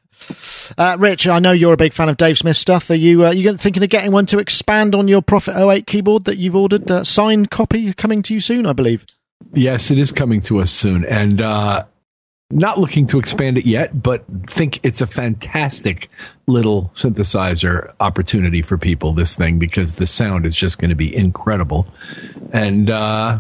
[0.78, 2.90] Uh, Rich, I know you're a big fan of Dave Smith stuff.
[2.90, 6.26] Are you uh, you thinking of getting one to expand on your Prophet 08 keyboard
[6.26, 6.88] that you've ordered?
[6.88, 9.06] The signed copy coming to you soon, I believe.
[9.54, 11.86] Yes, it is coming to us soon, and uh,
[12.52, 16.10] not looking to expand it yet, but think it's a fantastic
[16.48, 19.14] little synthesizer opportunity for people.
[19.14, 21.88] This thing because the sound is just going to be incredible,
[22.52, 23.40] and uh,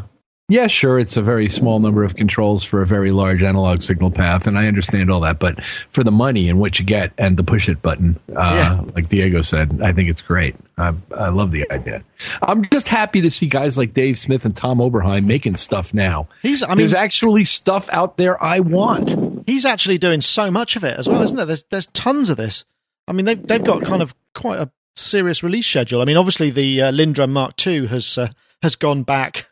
[0.49, 4.09] yeah, sure, it's a very small number of controls for a very large analog signal
[4.09, 5.38] path, and I understand all that.
[5.38, 8.81] But for the money and what you get and the push it button, uh, yeah.
[8.95, 10.55] like Diego said, I think it's great.
[10.75, 12.03] I, I, love the idea.
[12.41, 16.27] I'm just happy to see guys like Dave Smith and Tom Oberheim making stuff now.
[16.41, 19.47] He's, I mean, there's actually stuff out there I want.
[19.47, 21.45] He's actually doing so much of it as well, isn't there?
[21.45, 22.65] There's there's tons of this.
[23.07, 26.01] I mean, they've they've got kind of quite a serious release schedule.
[26.01, 28.29] I mean, obviously the uh, LinnDrum Mark II has uh,
[28.63, 29.48] has gone back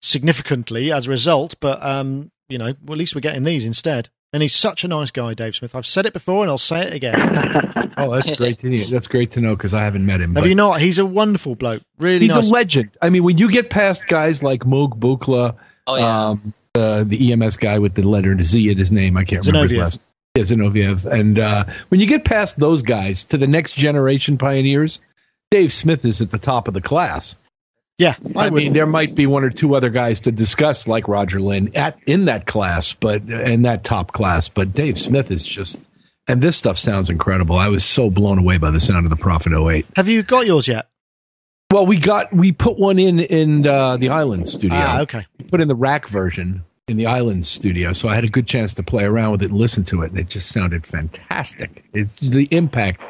[0.00, 1.54] significantly as a result.
[1.60, 4.08] But um, you know, well, at least we're getting these instead.
[4.32, 5.74] And he's such a nice guy, Dave Smith.
[5.74, 7.16] I've said it before, and I'll say it again.
[7.96, 8.86] oh, that's great to know.
[8.88, 10.36] That's great to know because I haven't met him.
[10.36, 10.80] Have you not?
[10.80, 11.82] He's a wonderful bloke.
[11.98, 12.44] Really, he's nice.
[12.44, 12.90] a legend.
[13.02, 15.56] I mean, when you get past guys like Moog Buchla,
[15.88, 16.28] oh, yeah.
[16.28, 19.68] um, uh, the EMS guy with the letter Z at his name, I can't remember
[19.68, 20.00] his last.
[20.36, 21.04] Yeah, Zinovieff.
[21.10, 25.00] And uh, when you get past those guys to the next generation pioneers,
[25.50, 27.34] Dave Smith is at the top of the class.
[28.00, 31.06] Yeah, I, I mean, there might be one or two other guys to discuss, like
[31.06, 34.48] Roger Linn, at in that class, but in that top class.
[34.48, 35.86] But Dave Smith is just,
[36.26, 37.56] and this stuff sounds incredible.
[37.56, 39.84] I was so blown away by the sound of the Prophet 08.
[39.96, 40.88] Have you got yours yet?
[41.70, 44.78] Well, we got we put one in in uh, the Island studio.
[44.80, 45.26] Ah, okay.
[45.38, 48.46] We put in the rack version, in the Islands studio, so I had a good
[48.46, 51.84] chance to play around with it and listen to it, and it just sounded fantastic.
[51.92, 53.08] It's the impact.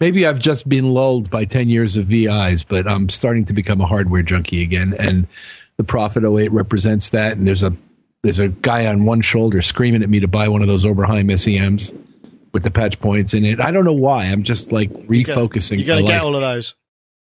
[0.00, 3.80] Maybe I've just been lulled by ten years of VIs, but I'm starting to become
[3.80, 5.26] a hardware junkie again, and
[5.78, 7.36] the Prophet 08 represents that.
[7.36, 7.74] And there's a
[8.22, 11.30] there's a guy on one shoulder screaming at me to buy one of those Oberheim
[11.38, 11.92] SEMs
[12.52, 13.60] with the patch points in it.
[13.60, 14.24] I don't know why.
[14.26, 15.78] I'm just like refocusing.
[15.78, 16.22] You're going my to get life.
[16.24, 16.74] all of those.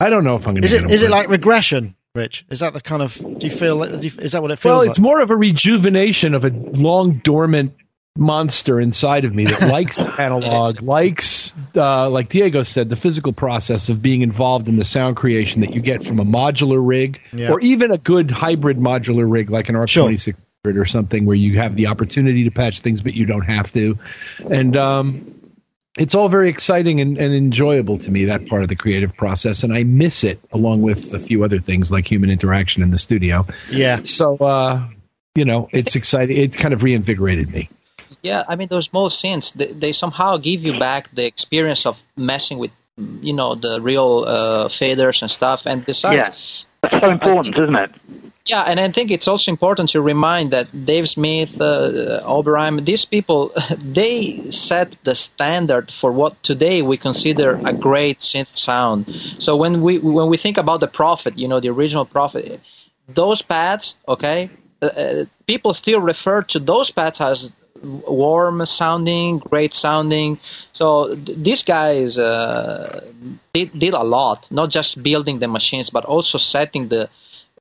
[0.00, 0.64] I don't know if I'm to.
[0.64, 2.44] Is it is it like regression, Rich?
[2.50, 3.14] Is that the kind of?
[3.16, 3.82] Do you feel?
[3.98, 4.70] do you- Is that what it feels like?
[4.72, 4.88] Well, like?
[4.90, 7.72] it's more of a rejuvenation of a long dormant
[8.18, 13.88] monster inside of me that likes analog, likes, uh, like Diego said, the physical process
[13.88, 17.50] of being involved in the sound creation that you get from a modular rig Yeah.
[17.50, 20.34] or even a good hybrid modular rig like an R2600
[20.76, 23.98] or something where you have the opportunity to patch things, but you don't have to.
[24.50, 25.34] And, um,
[25.98, 29.62] it's all very exciting and, and enjoyable to me that part of the creative process
[29.62, 32.98] and i miss it along with a few other things like human interaction in the
[32.98, 34.00] studio yeah.
[34.04, 34.86] so, uh,
[35.34, 36.36] you know, it's exciting.
[36.36, 37.68] It's kind of reinvigorated me.
[38.22, 41.98] Yeah, I mean those small synths, they, they somehow give you back the experience of
[42.16, 45.66] messing with, you know, the real uh, faders and stuff.
[45.66, 46.34] And besides, Yeah.
[46.82, 47.90] That's so important, isn't it?
[48.46, 53.04] Yeah, and I think it's also important to remind that Dave Smith, uh, Oberheim, these
[53.04, 59.06] people, they set the standard for what today we consider a great synth sound.
[59.38, 62.60] So when we when we think about the Prophet, you know, the original Prophet,
[63.06, 64.50] those pads, okay,
[64.82, 67.52] uh, uh, people still refer to those pads as
[67.82, 70.38] warm sounding, great sounding.
[70.72, 73.02] So th- these guys uh,
[73.52, 77.08] did, did a lot, not just building the machines, but also setting the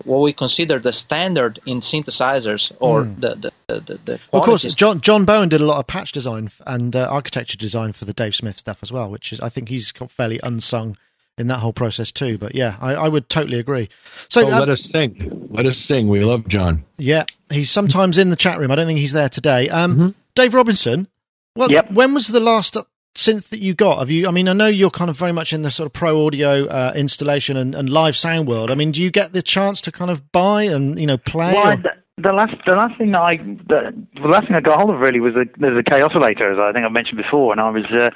[0.05, 4.13] what we consider the standard in synthesizers or the the the, the, the.
[4.33, 4.63] Of course.
[4.75, 8.13] John John Bowen did a lot of patch design and uh, architecture design for the
[8.13, 10.97] Dave Smith stuff as well, which is I think he's got fairly unsung
[11.37, 12.37] in that whole process too.
[12.37, 13.89] But yeah, I, I would totally agree.
[14.29, 15.47] So So uh, let us sing.
[15.51, 16.07] Let us sing.
[16.09, 16.83] We love John.
[16.97, 18.71] yeah, he's sometimes in the chat room.
[18.71, 19.69] I don't think he's there today.
[19.69, 21.07] Um, Dave Robinson.
[21.55, 21.91] Well, Yep.
[21.91, 22.77] when was the last
[23.15, 23.99] synth that you got?
[23.99, 24.27] Have you?
[24.27, 26.65] I mean, I know you're kind of very much in the sort of pro audio
[26.67, 28.71] uh, installation and, and live sound world.
[28.71, 31.53] I mean, do you get the chance to kind of buy and you know play?
[31.53, 34.91] Well, the, the last the last thing I the, the last thing I got hold
[34.91, 37.69] of really was a there's a Kaossilator as I think I mentioned before, and I
[37.69, 38.09] was uh,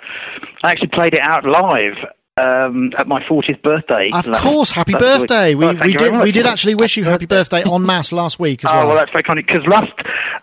[0.63, 1.95] I actually played it out live
[2.37, 4.11] um, at my 40th birthday.
[4.13, 5.55] Of course, happy birthday!
[5.55, 8.65] We Oh, we did we did actually wish you happy birthday en masse last week
[8.65, 8.83] as well.
[8.83, 8.97] Oh well.
[8.97, 9.93] that's very kind because last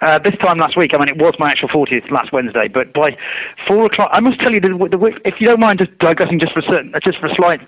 [0.01, 2.95] uh, this time last week, I mean, it was my actual 40th last Wednesday, but
[2.95, 3.17] by
[3.67, 6.55] four o'clock, I must tell you, the, the, if you don't mind just digressing just
[6.55, 7.61] for a certain, just for a slight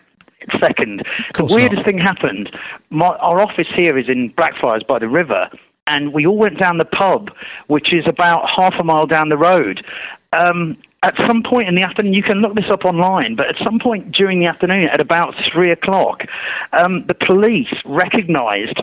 [0.59, 1.85] second, the weirdest not.
[1.85, 2.59] thing happened.
[2.89, 5.51] My, our office here is in Blackfriars by the river,
[5.87, 7.31] and we all went down the pub,
[7.67, 9.85] which is about half a mile down the road.
[10.33, 13.57] Um, at some point in the afternoon, you can look this up online, but at
[13.63, 16.25] some point during the afternoon, at about three o'clock,
[16.73, 18.81] um, the police recognised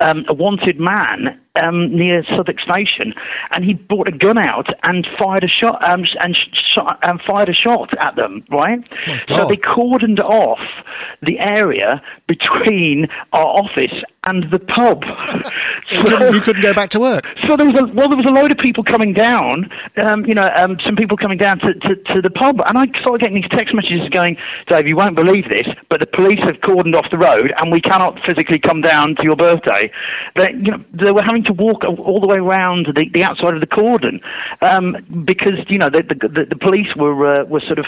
[0.00, 3.14] um, a wanted man um, near Southwark Station,
[3.50, 7.48] and he brought a gun out and fired a shot um, and shot, um, fired
[7.48, 8.44] a shot at them.
[8.50, 8.86] Right,
[9.28, 10.60] so they cordoned off
[11.22, 15.04] the area between our office and the pub.
[15.88, 17.26] you, couldn't, you couldn't go back to work.
[17.46, 19.70] So there was a well, there was a load of people coming down.
[19.96, 22.86] Um, you know, um, some people coming down to, to, to the pub, and I
[23.00, 24.36] started getting these text messages going,
[24.66, 27.80] "Dave, you won't believe this, but the police have cordoned off the road, and we
[27.80, 29.90] cannot physically come down to your birthday."
[30.34, 33.54] They, you know, they were having to walk all- the way around the, the outside
[33.54, 34.20] of the cordon
[34.62, 37.86] um, because you know the, the, the, police were uh, were sort of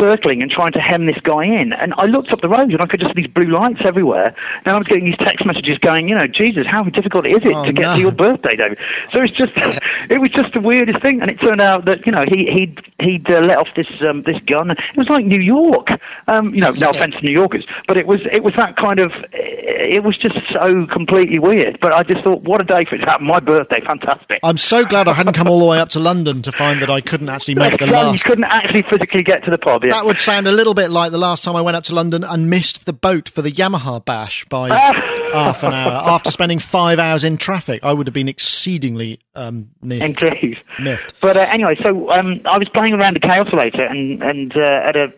[0.00, 1.72] circling and trying to hem this guy in.
[1.72, 4.34] And I looked up the road, and I could just see these blue lights everywhere.
[4.64, 7.52] And I was getting these text messages going, you know, Jesus, how difficult is it
[7.54, 7.94] Oh, to get no.
[7.94, 8.78] to your birthday, David?
[9.12, 9.52] So it's just,
[10.10, 11.20] it was just the weirdest thing.
[11.20, 14.22] And it turned out that you know he he'd he'd uh, let off this um,
[14.22, 14.70] this gun.
[14.70, 15.88] It was like New York.
[16.28, 18.98] Um, you know, no offense to New Yorkers, but it was it was that kind
[19.00, 19.12] of.
[19.32, 21.78] It was just so completely weird.
[21.80, 23.26] But I just thought, what a day for it happen.
[23.26, 24.40] My birthday, fantastic.
[24.42, 26.90] I'm so glad I hadn't come all the way up to London to find that
[26.90, 28.14] I couldn't actually make the last.
[28.14, 29.84] you couldn't actually physically get to the pub.
[29.84, 29.90] Yeah.
[29.90, 32.24] That would sound a little bit like the last time I went up to London
[32.24, 36.98] and missed the boat for the Yamaha bash by half an hour after spending five
[36.98, 37.80] hours in traffic.
[37.82, 40.22] I would have been exceedingly um, miffed.
[40.22, 40.58] Indeed.
[40.80, 41.20] miffed.
[41.20, 44.96] But uh, anyway, so um, I was playing around the Kaossilator and and uh, at
[44.96, 45.12] a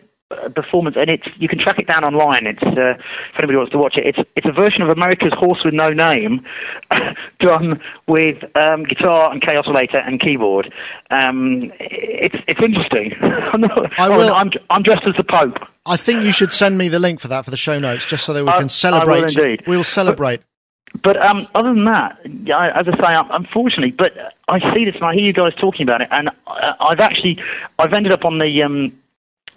[0.55, 2.47] performance, and it's you can track it down online.
[2.47, 5.63] It's uh, if anybody wants to watch it, it's it's a version of America's Horse
[5.63, 6.43] with No Name,
[7.39, 10.73] done with um, guitar and Kaossilator and keyboard.
[11.11, 13.15] Um, it's it's interesting.
[13.21, 15.59] I'm, not, I will- I'm I'm dressed as the Pope.
[15.85, 18.25] I think you should send me the link for that for the show notes, just
[18.25, 19.37] so that we I- I can will celebrate.
[19.37, 19.63] indeed.
[19.67, 20.41] We'll celebrate.
[21.03, 22.17] But um, other than that,
[22.55, 24.13] I, as I say, unfortunately, but
[24.47, 27.43] I see this and I hear you guys talking about it, and I, I've actually,
[27.77, 28.97] I've ended up on the um,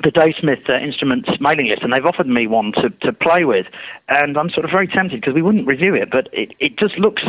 [0.03, 3.45] the Dave Smith uh, Instruments mailing list, and they've offered me one to, to play
[3.45, 3.67] with,
[4.09, 6.97] and I'm sort of very tempted because we wouldn't review it, but it, it just
[6.99, 7.25] looks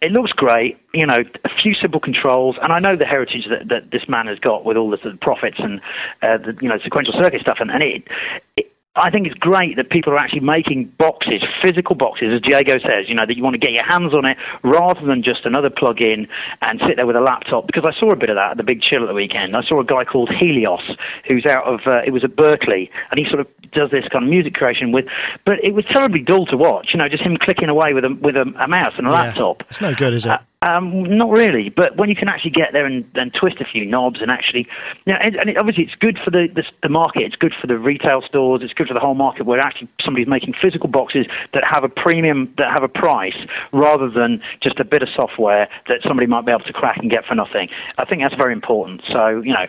[0.00, 0.78] it looks great.
[0.94, 4.26] You know, a few simple controls, and I know the heritage that, that this man
[4.26, 5.80] has got with all the, the Prophets and
[6.22, 8.08] uh, the you know sequential circuit stuff, and, and it,
[8.56, 12.78] it I think it's great that people are actually making boxes, physical boxes, as Diego
[12.78, 15.44] says, you know, that you want to get your hands on it rather than just
[15.44, 16.28] another plug-in
[16.62, 17.66] and sit there with a laptop.
[17.66, 19.56] Because I saw a bit of that at the Big Chill at the weekend.
[19.56, 23.18] I saw a guy called Helios, who's out of, uh, it was at Berkeley, and
[23.18, 25.06] he sort of does this kind of music creation with,
[25.44, 28.10] but it was terribly dull to watch, you know, just him clicking away with a,
[28.14, 29.22] with a, a mouse and a Yeah.
[29.22, 29.64] laptop.
[29.68, 30.30] It's no good, is it?
[30.30, 33.66] Uh, um, not really, but when you can actually get there and, and twist a
[33.66, 34.66] few knobs and actually,
[35.04, 37.22] you know, and, and it, obviously it's good for the, the the market.
[37.22, 38.62] It's good for the retail stores.
[38.62, 41.88] It's good for the whole market where actually somebody's making physical boxes that have a
[41.90, 43.36] premium, that have a price,
[43.72, 47.10] rather than just a bit of software that somebody might be able to crack and
[47.10, 47.68] get for nothing.
[47.98, 49.02] I think that's very important.
[49.10, 49.66] So you know,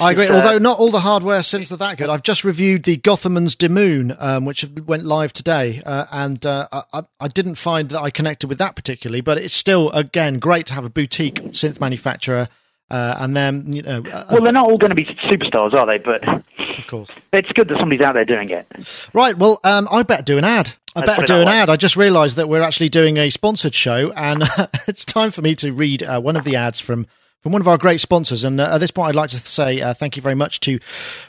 [0.00, 0.24] I agree.
[0.24, 2.10] is, uh, Although not all the hardware synths are that good.
[2.10, 7.04] I've just reviewed the Gotharman's deMOON, um, which went live today, uh, and uh, I,
[7.20, 9.22] I didn't find that I connected with that particularly.
[9.22, 12.48] But it's still, again, great to have a boutique synth manufacturer,
[12.90, 15.86] uh, and then you know, uh, well, they're not all going to be superstars, are
[15.86, 15.98] they?
[15.98, 16.26] But
[16.78, 17.10] of course.
[17.32, 18.66] it's good that somebody's out there doing it.
[19.12, 19.36] Right.
[19.36, 20.74] Well, um, I better do an ad.
[20.94, 21.52] I Let's better do an way.
[21.52, 21.70] ad.
[21.70, 24.44] I just realised that we're actually doing a sponsored show, and
[24.88, 27.06] it's time for me to read uh, one of the ads from
[27.46, 28.42] from one of our great sponsors.
[28.42, 30.80] And uh, at this point, I'd like to say uh, thank you very much to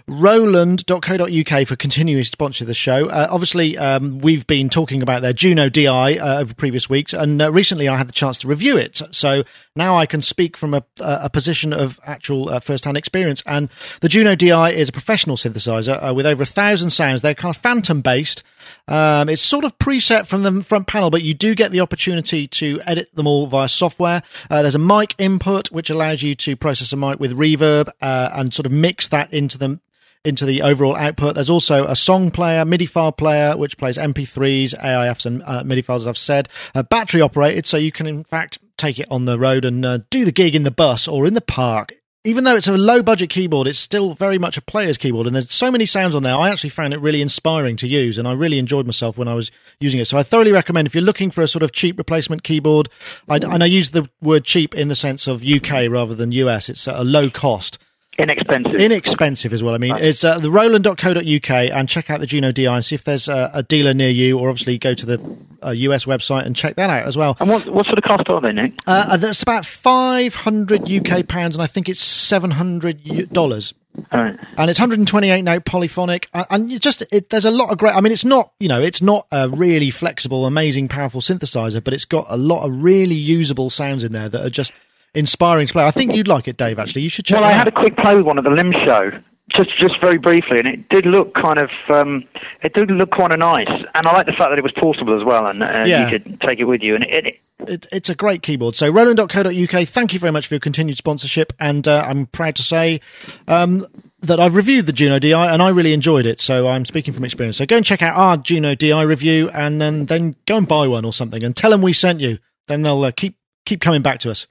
[0.08, 3.08] Roland.co.uk for continuing to sponsor the show.
[3.08, 7.40] Uh, obviously, um, we've been talking about their Juno DI uh, over previous weeks, and
[7.40, 9.00] uh, recently I had the chance to review it.
[9.12, 9.44] So
[9.76, 13.44] now I can speak from a, a position of actual uh, first-hand experience.
[13.46, 13.70] And
[14.02, 17.22] the Juno DI is a professional synthesizer with over a thousand sounds.
[17.22, 18.42] They're kind of Fantom-based.
[18.88, 22.48] Um, it's sort of preset from the front panel, but you do get the opportunity
[22.48, 24.24] to edit them all via software.
[24.50, 28.30] Uh, there's a mic input which allows you to process a mic with reverb uh,
[28.34, 29.82] and sort of mix that into them
[30.24, 31.36] into the overall output.
[31.36, 35.82] There's also a song player, MIDI file player, which plays MP3s, AIFs, and uh, MIDI
[35.82, 36.50] files, as I've said.
[36.76, 40.00] Uh, battery operated, so you can in fact take it on the road and uh,
[40.10, 41.96] do the gig in the bus or in the park.
[42.24, 45.36] Even though it's a low budget keyboard, it's still very much a player's keyboard, and
[45.36, 46.36] there's so many sounds on there.
[46.36, 49.34] I actually found it really inspiring to use, and I really enjoyed myself when I
[49.34, 49.50] was
[49.80, 50.06] using it.
[50.06, 52.90] So I thoroughly recommend if you're looking for a sort of cheap replacement keyboard.
[53.30, 56.68] I, and I use the word cheap in the sense of UK rather than US.
[56.70, 57.78] It's a low cost
[58.18, 58.76] Inexpensive.
[58.76, 59.96] inexpensive is what I mean.
[59.98, 63.52] It's uh, the roland.co.uk and check out the Juno DI and see if there's a,
[63.54, 66.90] a dealer near you, or obviously go to the uh, US website and check that
[66.90, 67.36] out as well.
[67.40, 68.74] and what what sort of cost are they, Nick?
[68.88, 73.74] Uh, that's about 500 UK pounds, and I think it's 700 dollars.
[74.12, 74.36] All right.
[74.58, 77.96] And it's 128 note polyphonic, and- and you just it, there's a lot of great.
[77.96, 81.94] I mean, it's not you know it's not a really flexible, amazing, powerful synthesizer, but
[81.94, 84.72] it's got a lot of really usable sounds in there that are just
[85.16, 85.84] inspiring to play.
[85.84, 86.78] I think you'd like it, Dave.
[86.78, 87.40] Actually, you should check.
[87.40, 87.58] Well, I out.
[87.60, 89.12] had a quick play with one at the Lim show,
[89.50, 92.24] just just very briefly, and it did look kind of um,
[92.64, 95.18] it did look kind of nice, and I like the fact that it was portable
[95.20, 96.10] as well, and uh, Yeah.
[96.10, 98.76] you could take it with you, and it, it, it, it's a great keyboard.
[98.76, 101.54] So roland.co.uk, thank you very much for your continued sponsorship.
[101.60, 103.02] And uh, I'm proud to say
[103.48, 103.86] um,
[104.22, 106.40] that I've reviewed the Juno DI and I really enjoyed it.
[106.40, 107.58] So I'm speaking from experience.
[107.58, 110.88] So go and check out our Juno DI review and then, then go and buy
[110.88, 112.38] one or something and tell them we sent you.
[112.68, 114.46] Then they'll uh, keep keep coming back to us.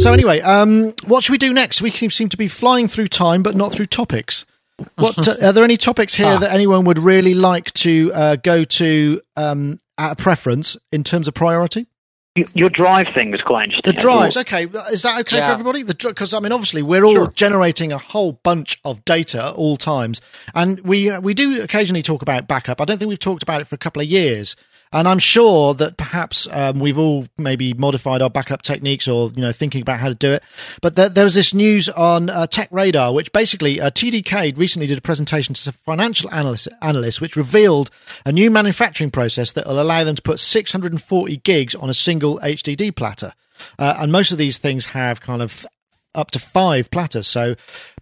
[0.00, 1.82] So anyway, um, what should we do next?
[1.82, 4.44] We seem to be flying through time, but not through topics.
[4.96, 8.64] What uh, are there any topics here that anyone would really like to uh, go
[8.64, 11.86] to um, at a preference in terms of priority?
[12.54, 13.92] your drive thing was quite interesting.
[13.92, 14.64] The I drives, okay.
[14.92, 15.82] Is that okay for everybody?
[15.82, 19.76] The Because I mean, obviously, we're all generating a whole bunch of data at all
[19.76, 20.20] times,
[20.54, 22.80] and we uh, we do occasionally talk about backup.
[22.80, 24.56] I don't think we've talked about it for a couple of years,
[24.92, 29.42] and I'm sure that perhaps um, we've all maybe modified our backup techniques or you
[29.42, 30.42] know thinking about how to do it.
[30.80, 34.86] But there, there was this news on uh, Tech Radar, which basically uh, TDK recently
[34.86, 37.90] did a presentation to some financial analyst, analysts, which revealed
[38.24, 42.38] a new manufacturing process that will allow them to put 640 gigs on a single
[42.40, 43.34] HDD platter.
[43.78, 45.66] Uh, and most of these things have kind of
[46.14, 47.26] up to five platters.
[47.26, 47.56] So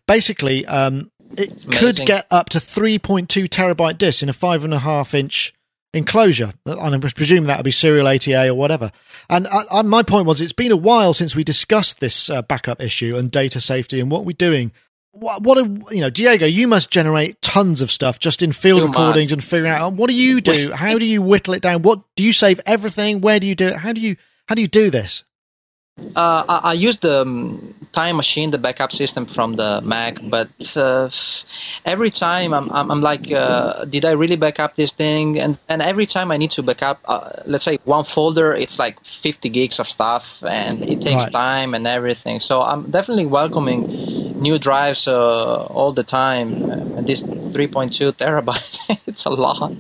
[0.07, 4.79] basically, um, it could get up to 3.2 terabyte disks in a five and a
[4.79, 5.53] half inch
[5.97, 6.53] enclosure.
[6.65, 8.93] And I presume that would be serial ATA or whatever.
[9.29, 12.43] And I, I, my point was, it's been a while since we discussed this uh,
[12.43, 14.73] backup issue and data safety and what we're doing.
[15.13, 16.45] What, what are, you know, Diego?
[16.45, 19.33] You must generate tons of stuff just in field Too recordings much.
[19.33, 20.73] and figuring out what do you do?
[20.73, 21.81] How do you whittle it down?
[21.83, 23.23] What do you save everything?
[23.23, 23.77] Where do you do it?
[23.77, 24.17] How do you
[24.47, 25.25] how do you do this?
[26.15, 30.49] Uh, I, I use the um, Time Machine, the backup system from the Mac, but
[30.77, 31.09] uh,
[31.85, 35.39] every time I'm, I'm, I'm like, uh, did I really back up this thing?
[35.39, 38.79] And and every time I need to back up, uh, let's say one folder, it's
[38.79, 41.33] like 50 gigs of stuff, and it takes Right.
[41.33, 42.41] time and everything.
[42.41, 43.87] So I'm definitely welcoming
[44.39, 49.73] new drives uh, all the time, and this 3.2 terabytes, it's a lot.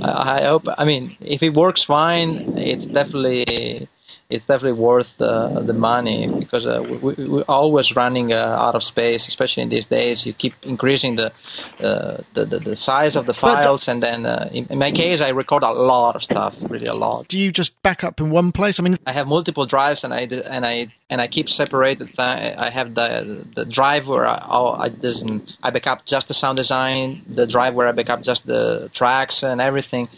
[0.00, 0.66] I hope.
[0.78, 3.88] I mean, if it works fine, it's definitely
[4.30, 8.82] it's definitely worth uh, the money because uh, we, we're always running uh, out of
[8.84, 10.24] space, especially in these days.
[10.24, 11.32] You keep increasing the
[11.80, 15.20] uh, the, the, the, size of the files, and then uh, in, in, my case,
[15.20, 17.28] I record a lot of stuff, really a lot.
[17.28, 18.78] Do you just back up in one place?
[18.78, 22.08] I mean, I have multiple drives, and I and I and I keep separated.
[22.18, 24.36] I have the the drive where I,
[24.84, 28.22] I doesn't I back up just the sound design, the drive where I back up
[28.22, 30.08] just the tracks and everything.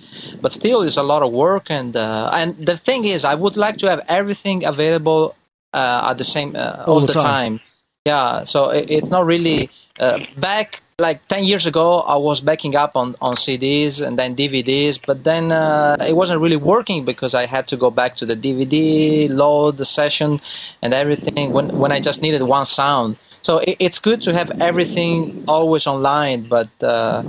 [0.43, 3.57] But still, it's a lot of work, and uh, and the thing is, I would
[3.57, 5.35] like to have everything available
[5.73, 7.59] uh, at the same uh, all, all, the, the time.
[7.59, 7.61] time.
[8.05, 12.75] Yeah, so it, it's not really uh, back like 10 years ago i was backing
[12.77, 17.35] up on, on cds and then dvds but then uh, it wasn't really working because
[17.35, 20.41] i had to go back to the dvd load the session
[20.83, 24.51] and everything when, when i just needed one sound so it, it's good to have
[24.61, 27.23] everything always online but uh,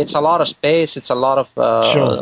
[0.00, 2.16] it's a lot of space it's a lot of uh, sure.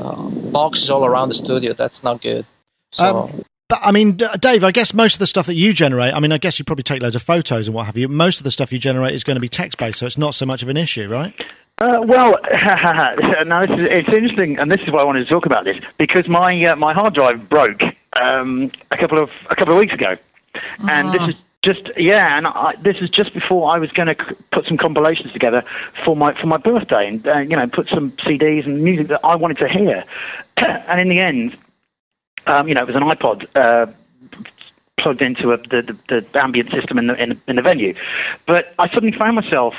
[0.50, 2.44] boxes all around the studio that's not good
[2.92, 6.12] so um, but I mean, Dave, I guess most of the stuff that you generate,
[6.12, 8.08] I mean, I guess you probably take loads of photos and what have you.
[8.08, 10.34] Most of the stuff you generate is going to be text based, so it's not
[10.34, 11.34] so much of an issue, right?
[11.78, 12.36] Uh, well,
[13.46, 15.80] now this is, it's interesting, and this is why I wanted to talk about this
[15.98, 17.82] because my uh, my hard drive broke
[18.20, 20.16] um, a couple of a couple of weeks ago,
[20.88, 21.28] and this ah.
[21.28, 24.76] is just yeah, and I, this is just before I was going to put some
[24.76, 25.64] compilations together
[26.04, 29.24] for my for my birthday, and uh, you know, put some CDs and music that
[29.24, 30.04] I wanted to hear,
[30.58, 31.56] and in the end,
[32.46, 33.86] um, you know, it was an iPod uh,
[34.98, 37.94] plugged into a, the, the, the ambient system in the, in, in the venue.
[38.46, 39.74] But I suddenly found myself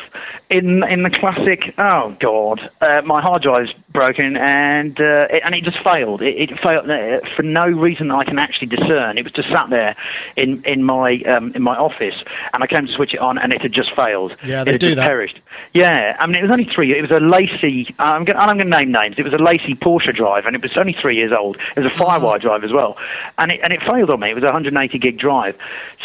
[0.49, 1.73] in in the classic.
[1.77, 6.21] Oh God, uh, my hard drive's broken, and uh, it, and it just failed.
[6.21, 9.17] It, it failed uh, for no reason I can actually discern.
[9.17, 9.95] It was just sat there
[10.35, 12.15] in in my um, in my office,
[12.53, 14.35] and I came to switch it on, and it had just failed.
[14.43, 15.07] Yeah, they it do that.
[15.07, 15.39] Perished.
[15.73, 16.95] Yeah, I mean it was only three.
[16.97, 17.95] It was a LaCie.
[17.97, 19.15] I'm going I'm going to name names.
[19.17, 21.57] It was a LaCie Porsche drive, and it was only three years old.
[21.75, 22.01] It was a mm-hmm.
[22.01, 22.97] FireWire drive as well,
[23.37, 24.31] and it and it failed on me.
[24.31, 25.57] It was a 180 gig drive.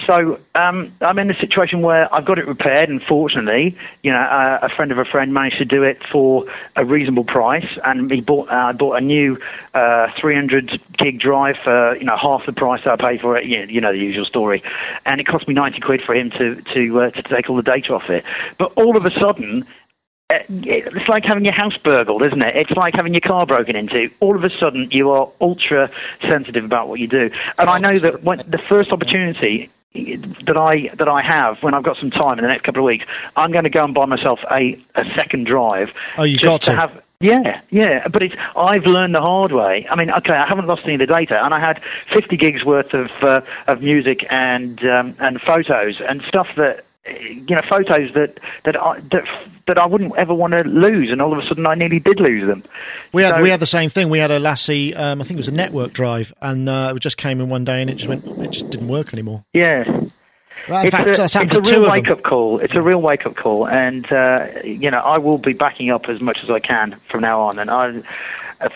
[0.06, 4.29] So um, I'm in a situation where I've got it repaired, and fortunately, you know,
[4.30, 8.10] uh, a friend of a friend managed to do it for a reasonable price, and
[8.10, 9.38] he bought uh, bought a new
[9.74, 13.46] uh, 300 gig drive for you know half the price I paid for it.
[13.46, 14.62] You, you know the usual story,
[15.04, 17.62] and it cost me 90 quid for him to to uh, to take all the
[17.62, 18.24] data off it.
[18.56, 19.66] But all of a sudden,
[20.30, 22.54] it's like having your house burgled, isn't it?
[22.54, 24.10] It's like having your car broken into.
[24.20, 27.30] All of a sudden, you are ultra sensitive about what you do.
[27.58, 31.82] And I know that when the first opportunity that I that I have when I've
[31.82, 34.06] got some time in the next couple of weeks, I'm going to go and buy
[34.06, 35.90] myself a, a second drive.
[36.16, 36.70] Oh, you got to.
[36.70, 37.02] to have.
[37.22, 39.86] Yeah, yeah, but it's I've learned the hard way.
[39.90, 41.82] I mean, okay, I haven't lost any of the data, and I had
[42.14, 47.56] 50 gigs worth of uh, of music and um, and photos and stuff that you
[47.56, 49.24] know photos that that I, that
[49.66, 52.20] that I wouldn't ever want to lose, and all of a sudden I nearly did
[52.20, 52.62] lose them.
[53.12, 54.10] We had so, we had the same thing.
[54.10, 57.00] We had a LaCie, um, I think it was a network drive, and uh, it
[57.00, 59.44] just came in one day and it just went, it just didn't work anymore.
[59.52, 59.84] Yeah.
[60.68, 62.58] Well, in it's fact, a, it's a real wake up call.
[62.58, 66.08] It's a real wake up call, and uh, you know I will be backing up
[66.08, 68.02] as much as I can from now on, and I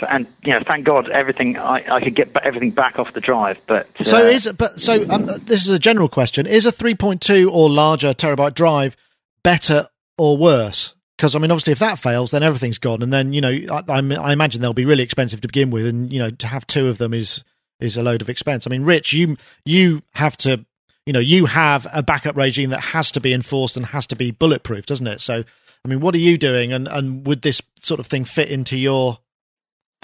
[0.09, 3.59] and you know, thank God, everything I, I could get everything back off the drive.
[3.67, 7.51] But uh, so is but so um, this is a general question: Is a 3.2
[7.51, 8.97] or larger terabyte drive
[9.43, 10.95] better or worse?
[11.17, 13.85] Because I mean, obviously, if that fails, then everything's gone, and then you know, I,
[13.89, 16.89] I, imagine they'll be really expensive to begin with, and you know, to have two
[16.89, 17.45] of them is
[17.79, 18.67] is a load of expense.
[18.67, 20.65] I mean, Rich, you you have to,
[21.07, 24.17] you know, you have a backup regime that has to be enforced and has to
[24.17, 25.21] be bulletproof, doesn't it?
[25.21, 25.45] So,
[25.85, 28.77] I mean, what are you doing, and and would this sort of thing fit into
[28.77, 29.19] your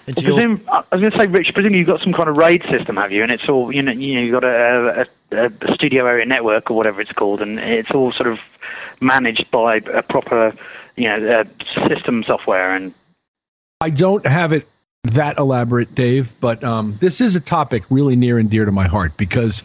[0.06, 2.62] well, presume, I was going to say, Rich, presumably you've got some kind of RAID
[2.70, 3.22] system, have you?
[3.22, 6.70] And it's all, you know, you know you've got a, a, a, studio area network
[6.70, 8.38] or whatever it's called, and it's all sort of
[9.00, 10.54] managed by a proper,
[10.96, 12.74] you know, uh, system software.
[12.74, 12.94] And
[13.80, 14.66] I don't have it
[15.04, 18.86] that elaborate, Dave, but um, this is a topic really near and dear to my
[18.86, 19.62] heart because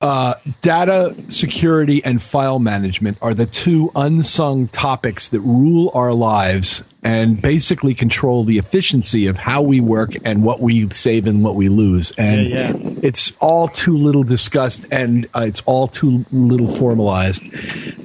[0.00, 6.82] uh, data security and file management are the two unsung topics that rule our lives
[7.02, 11.54] and basically control the efficiency of how we work and what we save and what
[11.54, 12.12] we lose.
[12.12, 12.94] And yeah, yeah.
[13.02, 17.44] it's all too little discussed and uh, it's all too little formalized.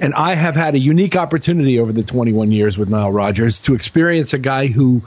[0.00, 3.74] And I have had a unique opportunity over the 21 years with Nile Rodgers to
[3.74, 5.02] experience a guy who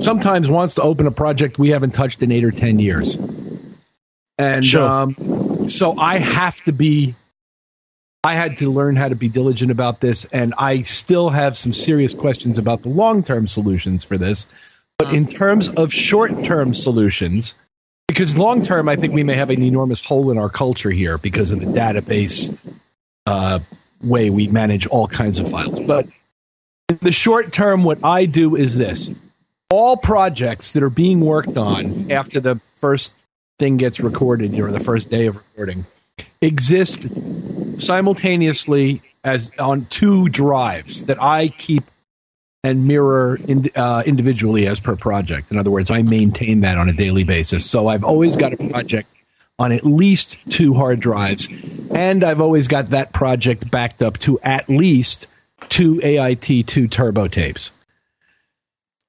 [0.00, 3.18] sometimes wants to open a project we haven't touched in eight or 10 years.
[4.38, 4.82] And sure.
[4.82, 7.14] um, so I have to be,
[8.24, 10.24] I had to learn how to be diligent about this.
[10.26, 14.46] And I still have some serious questions about the long term solutions for this.
[14.98, 17.54] But in terms of short term solutions,
[18.06, 21.18] because long term, I think we may have an enormous hole in our culture here
[21.18, 22.56] because of the database
[23.26, 23.58] uh,
[24.02, 25.80] way we manage all kinds of files.
[25.80, 26.06] But
[26.88, 29.10] in the short term, what I do is this
[29.70, 33.14] all projects that are being worked on after the first
[33.58, 35.86] thing gets recorded or the first day of recording
[36.40, 37.06] exist
[37.78, 41.84] simultaneously as on two drives that I keep
[42.62, 45.50] and mirror in, uh, individually as per project.
[45.50, 47.68] In other words, I maintain that on a daily basis.
[47.68, 49.08] So I've always got a project
[49.58, 51.46] on at least two hard drives,
[51.94, 55.26] and I've always got that project backed up to at least
[55.68, 57.70] two AIT two turbo tapes.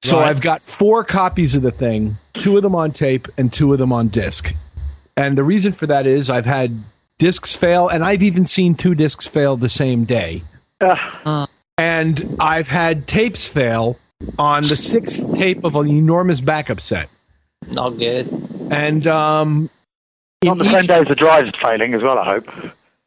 [0.04, 0.28] So Right.
[0.28, 3.78] I've got four copies of the thing, two of them on tape and two of
[3.78, 4.54] them on disc.
[5.16, 6.76] And the reason for that is I've had
[7.18, 10.42] discs fail, and I've even seen two discs fail the same day.
[10.80, 11.46] Uh,
[11.78, 13.98] And I've had tapes fail
[14.38, 17.08] on the sixth tape of an enormous backup set.
[17.70, 18.28] Not good.
[18.70, 19.70] And um,
[20.42, 22.48] in on the each- same day as the drive's failing as well, I hope.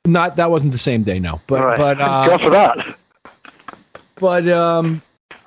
[0.05, 1.39] not that wasn't the same day, no.
[1.47, 1.77] But All right.
[1.77, 2.95] but uh, Go for that.
[4.19, 5.01] but um,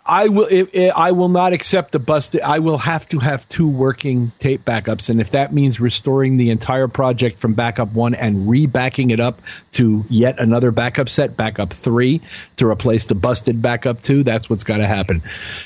[0.05, 2.41] I will it, it, I will not accept the busted.
[2.41, 6.51] I will have to have two working tape backups, and if that means restoring the
[6.51, 9.41] entire project from backup one and rebacking it up
[9.73, 12.21] to yet another backup set, backup three,
[12.57, 15.23] to replace the busted backup two, that's what's got to happen.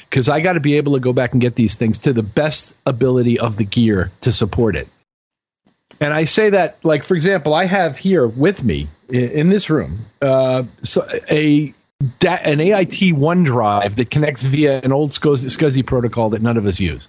[0.09, 2.23] Because I got to be able to go back and get these things to the
[2.23, 4.89] best ability of the gear to support it.
[5.99, 9.71] And I say that, like for example, I have here with me i- in this
[9.71, 11.73] room uh, so a
[12.19, 16.57] da- an AIT one drive that connects via an old SCSI, SCSI protocol that none
[16.57, 17.09] of us use.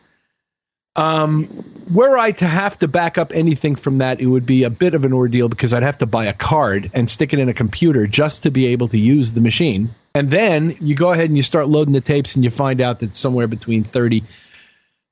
[0.95, 1.47] Um,
[1.93, 4.95] were I to have to back up anything from that, it would be a bit
[4.95, 7.53] of an ordeal because I'd have to buy a card and stick it in a
[7.53, 9.89] computer just to be able to use the machine.
[10.15, 12.99] And then you go ahead and you start loading the tapes, and you find out
[13.01, 14.23] that somewhere between thirty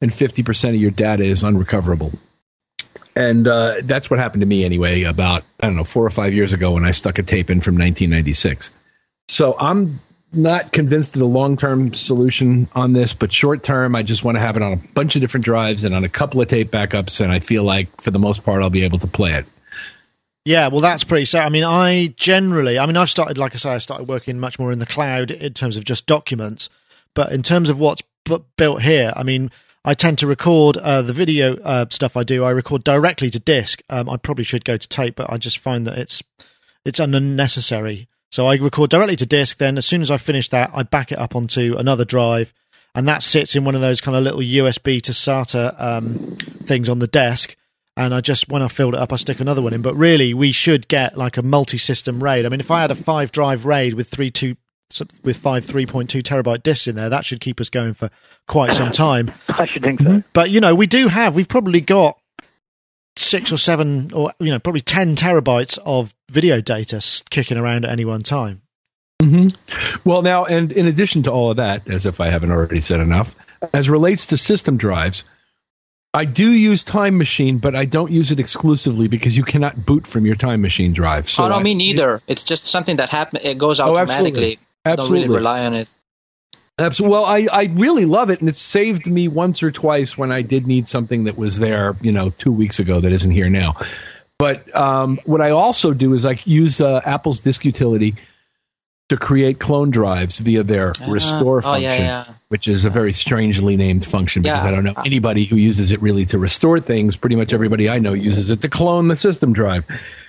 [0.01, 2.11] and fifty percent of your data is unrecoverable.
[3.15, 5.03] And uh, that's what happened to me anyway.
[5.03, 7.61] About I don't know four or five years ago when I stuck a tape in
[7.61, 8.71] from 1996.
[9.27, 9.99] So I'm
[10.33, 14.35] not convinced of the long term solution on this, but short term, I just want
[14.35, 16.71] to have it on a bunch of different drives and on a couple of tape
[16.71, 19.45] backups, and I feel like for the most part, I'll be able to play it.
[20.43, 21.39] Yeah, well, that's pretty so.
[21.39, 24.59] I mean, I generally, I mean, I've started, like I say, I started working much
[24.59, 26.69] more in the cloud in terms of just documents.
[27.15, 29.49] But in terms of what's bu- built here, I mean,
[29.83, 32.43] I tend to record uh, the video uh, stuff I do.
[32.43, 33.81] I record directly to disk.
[33.89, 36.21] Um, I probably should go to tape, but I just find that it's
[36.83, 38.07] it's unnecessary.
[38.35, 39.59] So I record directly to disk.
[39.59, 42.53] Then, as soon as I finish that, I back it up onto another drive,
[42.93, 46.89] and that sits in one of those kind of little USB to SATA um, things
[46.89, 47.55] on the desk
[47.97, 49.81] and I just when I filled it up, I stick another one in.
[49.81, 52.45] But really, we should get like a multi-system RAID.
[52.45, 54.57] I mean, if I had a five-drive RAID with three two
[55.23, 58.09] with five three point two terabyte disks in there, that should keep us going for
[58.47, 59.31] quite some time.
[59.47, 60.23] I should think so.
[60.33, 62.19] But you know, we do have we've probably got
[63.17, 67.91] six or seven or you know probably ten terabytes of video data kicking around at
[67.91, 68.61] any one time.
[69.21, 70.07] Mm-hmm.
[70.09, 72.99] Well, now, and in addition to all of that, as if I haven't already said
[72.99, 73.33] enough,
[73.73, 75.23] as relates to system drives,
[76.13, 80.05] I do use Time Machine, but I don't use it exclusively because you cannot boot
[80.05, 81.29] from your Time Machine drive.
[81.29, 82.21] So oh no, I- me neither.
[82.27, 83.41] It's just something that happens.
[83.43, 84.59] It goes Oh, automatically.
[84.85, 84.95] absolutely.
[84.95, 85.87] Don't really rely on it.
[86.77, 87.13] Absolutely.
[87.13, 90.41] Well, I, I really love it, and it saved me once or twice when I
[90.41, 93.75] did need something that was there, you know, two weeks ago that isn't here now.
[94.37, 98.15] But um, what I also do is I use uh, Apple's disk utility
[99.07, 101.05] to create clone drives via their Ah.
[101.09, 102.25] restore Oh, yeah, function, yeah.
[102.49, 104.67] which is a very strangely named function because Yeah.
[104.67, 107.15] I don't know anybody who uses it really to restore things.
[107.15, 109.85] Pretty much everybody I know uses it to clone the system drive.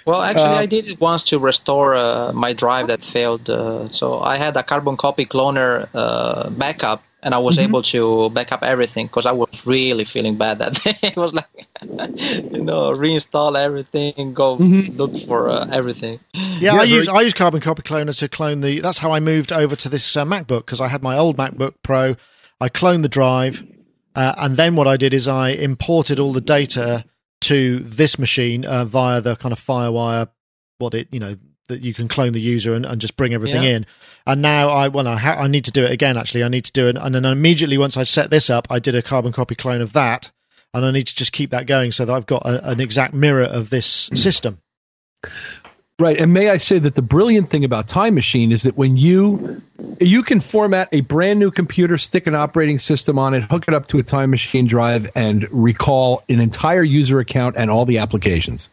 [0.07, 3.50] Well, actually, Uh, I did it once to restore uh, my drive that failed.
[3.50, 7.46] Uh, so I had a carbon copy cloner uh, backup, and I Mm-hmm.
[7.46, 10.96] was able to back up everything because I was really feeling bad that day.
[11.02, 11.48] it was like,
[12.52, 14.96] you know, reinstall everything, go Mm-hmm.
[14.96, 16.20] look for uh, everything.
[16.61, 18.80] Yeah, I use I use Carbon Copy Cloner to clone the.
[18.80, 21.74] That's how I moved over to this uh, MacBook because I had my old MacBook
[21.82, 22.14] Pro.
[22.61, 23.62] I cloned the drive,
[24.14, 27.04] uh, and then what I did is I imported all the data
[27.47, 30.28] to this machine uh, via the kind of FireWire,
[30.78, 31.36] what it you know
[31.68, 33.70] that you can clone the user and, and just bring everything Yeah.
[33.70, 33.86] in.
[34.24, 36.16] And now I well I, ha- I need to do it again.
[36.16, 38.78] Actually, I need to do it, and then immediately once I set this up, I
[38.78, 40.30] did a Carbon Copy clone of that,
[40.74, 43.14] and I need to just keep that going so that I've got a, an exact
[43.14, 44.61] mirror of this system.
[45.99, 48.97] Right, and may I say that the brilliant thing about Time Machine is that when
[48.99, 49.62] you
[50.01, 53.74] you can format a brand new computer, stick an operating system on it, hook it
[53.74, 57.99] up to a Time Machine drive, and recall an entire user account and all the
[57.99, 58.68] applications.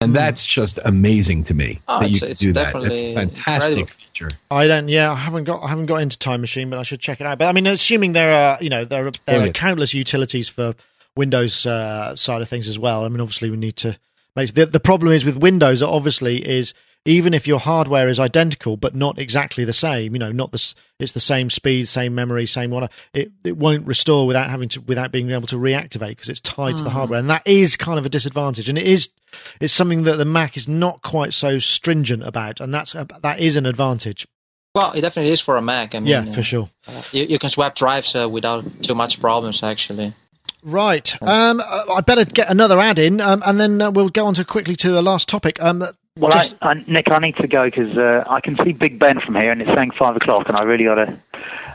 [0.00, 2.74] And that's just amazing to me Oh, that you it's- can it's do that.
[2.76, 3.86] It's a fantastic incredible.
[3.98, 4.30] feature.
[4.48, 4.88] I don't.
[4.88, 5.60] Yeah, I haven't got.
[5.62, 7.38] I haven't got into Time Machine, but I should check it out.
[7.38, 10.74] But I mean, assuming there are, you know, there are there are countless utilities for
[11.16, 13.04] Windows uh, side of things as well.
[13.04, 13.98] I mean, obviously, we need to
[14.36, 15.82] make the the problem is with Windows.
[15.82, 20.32] Obviously, is even if your hardware is identical but not exactly the same, you know,
[20.32, 24.50] not the it's the same speed, same memory, same one, it it won't restore without
[24.50, 27.46] having to without being able to reactivate because it's tied to the hardware, and that
[27.46, 29.10] is kind of a disadvantage, and it is
[29.60, 33.56] it's something that the Mac is not quite so stringent about, and that's that is
[33.56, 34.26] an advantage.
[34.74, 35.94] Well, it definitely is for a Mac.
[35.94, 36.68] I mean, Yeah, uh, for sure.
[37.12, 40.14] You, you can swap drives uh, without too much problems, actually.
[40.62, 41.20] Right.
[41.22, 44.34] Um, uh, I better get another ad in, um, and then uh, we'll go on
[44.34, 45.60] to quickly to a last topic.
[45.62, 45.84] Um,
[46.18, 48.98] Well, just- I, I, Nick, I need to go because uh, I can see Big
[48.98, 51.18] Ben from here, and it's saying five o'clock, and I really got to,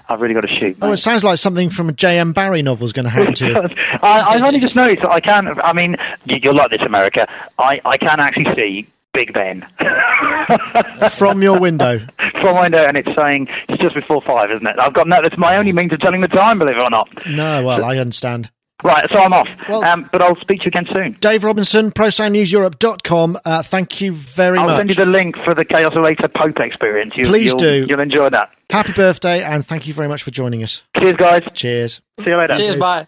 [0.10, 0.78] I've really got to shoot.
[0.82, 2.34] oh, it sounds like something from a J.M.
[2.34, 3.56] Barrie novel is going to happen to you.
[4.04, 5.60] I, I've only just noticed that I can.
[5.62, 7.28] I mean, you- you're like this, America.
[7.58, 9.66] I, I can actually see Big Ben
[11.12, 12.00] from your window.
[12.42, 14.76] from my window, and it's saying it's just before five, isn't it?
[14.80, 15.22] I've got no.
[15.22, 17.08] That's my only means of telling the time, believe it or not.
[17.28, 18.50] No, well, I understand.
[18.84, 19.48] Right, so I'm off.
[19.70, 21.14] Well- um, but I'll speak to you again soon.
[21.20, 23.38] Dave Robinson, ProSoundNewsEurope.com.
[23.46, 24.70] Uh, thank you very much.
[24.70, 27.16] I'll send you the link for the Kaossilator Pro experience.
[27.16, 27.86] You, Please you'll, do.
[27.88, 28.50] You'll enjoy that.
[28.70, 30.82] Happy birthday, and thank you very much for joining us.
[30.98, 31.44] Cheers, guys.
[31.54, 32.02] Cheers.
[32.24, 32.56] See you later.
[32.56, 33.08] Cheers, bye.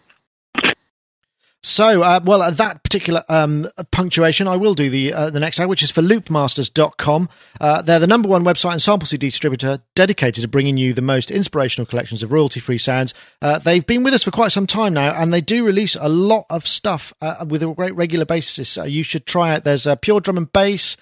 [1.66, 5.58] So, uh, well, at that particular um, punctuation, I will do the uh, the next
[5.58, 7.28] ad, which is for loopmasters.com.
[7.60, 11.02] Uh, they're the number one website and sample CD distributor dedicated to bringing you the
[11.02, 13.14] most inspirational collections of royalty free sounds.
[13.42, 16.08] Uh, they've been with us for quite some time now, and they do release a
[16.08, 18.78] lot of stuff uh, with a great regular basis.
[18.78, 19.64] Uh, you should try it.
[19.64, 20.96] There's a pure drum and bass,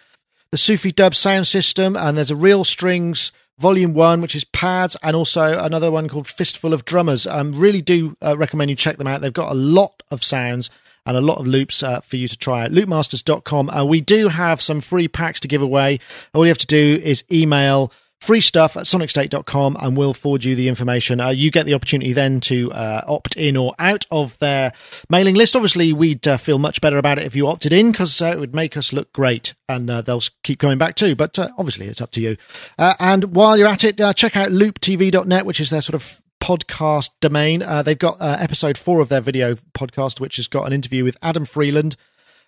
[0.51, 4.97] the Sufi Dub sound system, and there's a Real Strings Volume One, which is pads,
[5.03, 7.27] and also another one called Fistful of Drummers.
[7.27, 9.21] Um, really do uh, recommend you check them out.
[9.21, 10.71] They've got a lot of sounds
[11.07, 12.71] and a lot of loops uh, for you to try out.
[12.71, 13.71] Loopmasters.com.
[13.71, 16.01] Uh, we do have some free packs to give away.
[16.33, 17.93] All you have to do is email
[18.25, 21.21] free stuff at sonicstate.com and we'll forward you the information.
[21.21, 24.73] Uh, you get the opportunity then to uh, opt in or out of their
[25.11, 25.55] mailing list.
[25.55, 28.41] Obviously, we'd uh, feel much better about it if you opted in because uh, it
[28.41, 31.15] would make us look great and uh, they'll keep coming back too.
[31.15, 32.37] But uh, obviously, it's up to you.
[32.79, 37.63] And while you're at it, check out looptv.net, which is their sort of podcast domain.
[37.85, 41.45] They've got episode four of their video podcast, which has got an interview with Adam
[41.45, 41.97] Freeland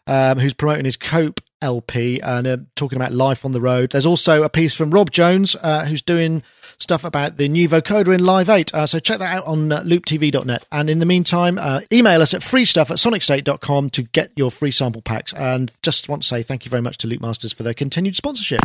[0.07, 3.91] um, who's promoting his Cope LP and uh, talking about life on the road.
[3.93, 6.43] There's also a piece from Rob Jones, uh, who's doing
[6.79, 8.75] stuff about the new vocoder in Live 8.
[8.75, 10.67] Uh, so check that out on uh, looptv.net.
[10.71, 14.71] And in the meantime, uh, email us at freestuff at sonicstate.com to get your free
[14.71, 15.33] sample packs.
[15.33, 18.17] And just want to say thank you very much to Loop Masters for their continued
[18.17, 18.61] sponsorship.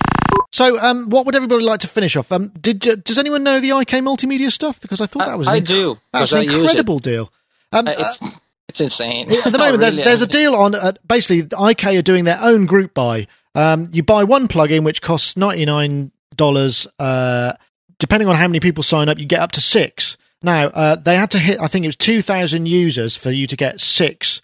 [0.52, 2.30] So, um, what would everybody like to finish off?
[2.30, 4.82] Um, did uh, does anyone know the IK multimedia stuff?
[4.82, 6.60] Because I thought that was I an do, That's an I use it.
[6.60, 7.32] incredible deal.
[7.72, 8.14] Um, Uh,
[8.72, 9.32] it's insane.
[9.32, 12.24] at the moment, there's Really, there's a I- deal on uh, basically IK are doing
[12.26, 13.28] their own group buy.
[13.54, 16.88] Um, you buy one plugin which costs ninety nine dollars.
[17.00, 17.54] Uh,
[18.00, 20.18] depending on how many people sign up, you get up to six.
[20.42, 21.60] Now uh, they had to hit.
[21.60, 24.42] I think it was two thousand users for you to get six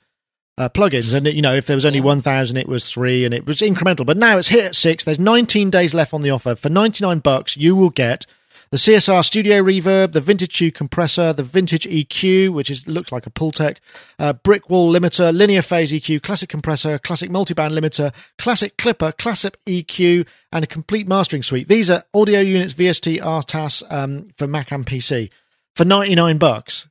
[0.57, 3.34] uh, plugins, and you know if there was only one thousand, it was three, and
[3.34, 4.05] it was incremental.
[4.05, 5.03] But now it's hit at six.
[5.05, 6.55] There's nineteen days left on the offer.
[6.55, 8.25] For ninety nine bucks, you will get
[8.70, 13.26] the CSR Studio Reverb, the Vintage Q compressor, the Vintage EQ, which is looks like
[13.26, 13.78] a Pultec,
[14.20, 19.57] uh, Brick Wall limiter, Linear Phase EQ, Classic compressor, Classic multiband limiter, Classic clipper, Classic
[19.65, 21.68] EQ, and a complete mastering suite.
[21.68, 25.32] These are audio units, VST, RTAS um, for Mac and PC
[25.76, 26.88] for ninety nine bucks.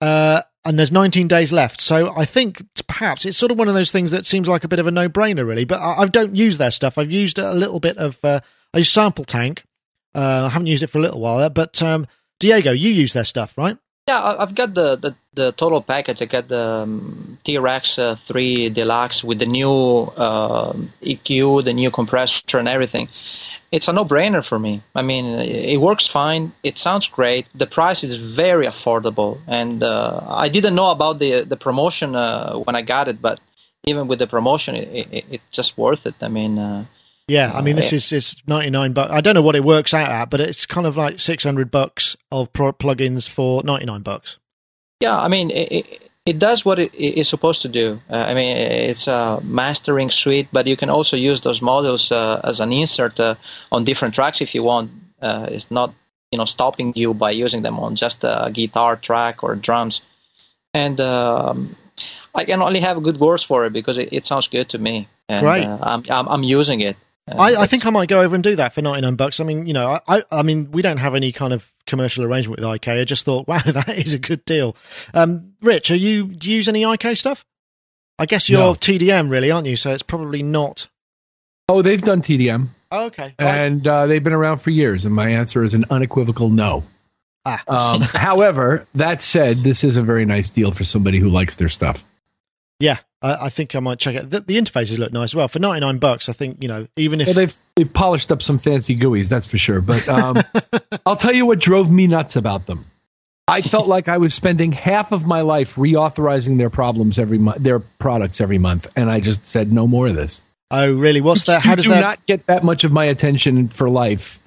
[0.00, 1.80] Uh, and there's 19 days left.
[1.80, 4.68] So I think perhaps it's sort of one of those things that seems like a
[4.68, 5.64] bit of a no-brainer, really.
[5.64, 6.98] But I, I don't use their stuff.
[6.98, 8.40] I've used a little bit of uh,
[8.82, 9.64] Sample Tank.
[10.14, 12.06] Uh, I haven't used it for a little while, but um,
[12.38, 13.76] Diego, you use their stuff, right?
[14.08, 16.20] Yeah, I've got the, the, the total package.
[16.20, 21.90] I got the um, T-RackS uh, 3 Deluxe with the new uh, EQ, the new
[21.90, 23.08] compressor, and everything.
[23.70, 24.82] It's a no-brainer for me.
[24.96, 26.52] I mean, it it works fine.
[26.64, 27.46] It sounds great.
[27.54, 32.56] The price is very affordable, and uh, I didn't know about the the promotion uh,
[32.56, 33.38] when I got it, but
[33.84, 36.16] even with the promotion, it, it, it's just worth it.
[36.20, 36.84] I mean, uh,
[37.30, 39.12] Yeah, I mean this is it's 99 bucks.
[39.12, 42.16] I don't know what it works out at, but it's kind of like 600 bucks
[42.32, 44.38] of pro- plugins for 99 bucks.
[44.98, 48.00] Yeah, I mean, it, it, it does what it is supposed to do.
[48.10, 52.40] Uh, I mean, it's a mastering suite, but you can also use those modules uh,
[52.42, 53.36] as an insert uh,
[53.70, 54.90] on different tracks if you want.
[55.22, 55.94] Uh, it's not,
[56.32, 60.02] you know, stopping you by using them on just a guitar track or drums.
[60.74, 61.76] And um,
[62.34, 65.06] I can only have good words for it because it, it sounds good to me.
[65.28, 65.64] And, Great.
[65.64, 66.96] Uh, I'm, I'm I'm using it.
[67.38, 69.40] I, I think I might go over and do that for 99 bucks.
[69.40, 72.24] I mean, you know, I, I, I mean, we don't have any kind of commercial
[72.24, 72.88] arrangement with IK.
[72.88, 74.76] I just thought, wow, that is a good deal.
[75.14, 77.44] Um, Rich, are you, do you use any IK stuff?
[78.18, 78.74] I guess you're No.
[78.74, 79.76] TDM really, aren't you?
[79.76, 80.88] So it's probably not.
[81.68, 83.34] Oh, they've done TDM, Oh, okay.
[83.38, 86.82] And uh, they've been around for years, and my answer is an unequivocal no.
[87.46, 87.62] Ah.
[87.68, 91.68] Um, however, that said, this is a very nice deal for somebody who likes their
[91.68, 92.02] stuff.
[92.80, 94.30] Yeah, I, I think I might check it.
[94.30, 96.28] The, the interfaces look nice as well for ninety nine bucks.
[96.28, 99.46] I think you know even if Well, they've they've polished up some fancy GUIs, that's
[99.46, 99.80] for sure.
[99.80, 100.36] But um,
[101.06, 102.86] I'll tell you what drove me nuts about them.
[103.48, 107.62] I felt like I was spending half of my life reauthorizing their problems every month,
[107.62, 110.40] their products every month, and I just said no more of this.
[110.70, 111.62] oh really what's that?
[111.62, 112.00] How you does do that?
[112.00, 114.38] not get that much of my attention for life?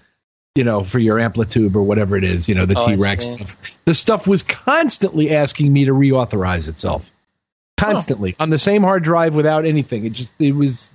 [0.56, 3.26] You know, for your AmpliTube or whatever it is, you know, the Oh, I T-RackS
[3.26, 3.84] stuff.
[3.86, 7.10] The stuff was constantly asking me to reauthorize itself,
[7.92, 10.06] constantly on the same hard drive without anything.
[10.06, 10.90] It just it was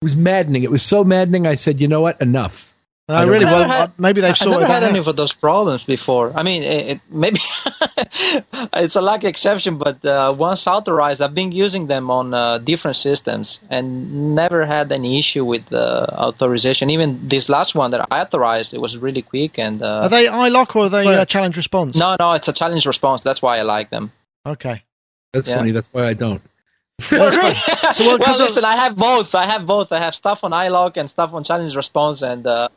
[0.00, 0.62] it was maddening.
[0.64, 1.46] It was so maddening.
[1.46, 2.68] I said, you know what, enough.
[3.08, 3.44] Oh, I really?
[3.44, 6.32] don't- Well, had- maybe they've I've never had that any of those problems before.
[6.36, 7.40] I mean, it, it, maybe
[8.74, 12.96] it's a lucky exception, but uh, once authorized, I've been using them on uh, different
[12.96, 16.90] systems and never had any issue with uh, authorization.
[16.90, 19.82] Even this last one that I authorized, it was really quick and.
[19.82, 21.96] Uh, Are they iLok or are they Well- uh, challenge response?
[21.96, 23.22] no, no, it's a challenge response.
[23.22, 24.12] That's why I like them.
[24.46, 24.84] Okay.
[25.32, 25.56] That's Yeah.
[25.56, 25.70] funny.
[25.72, 26.42] That's why I don't.
[27.10, 29.34] Well, so, well, well, 'cause of- listen, I have both.
[29.34, 29.90] I have both.
[29.90, 32.68] I have stuff on iLok and stuff on challenge response, and uh,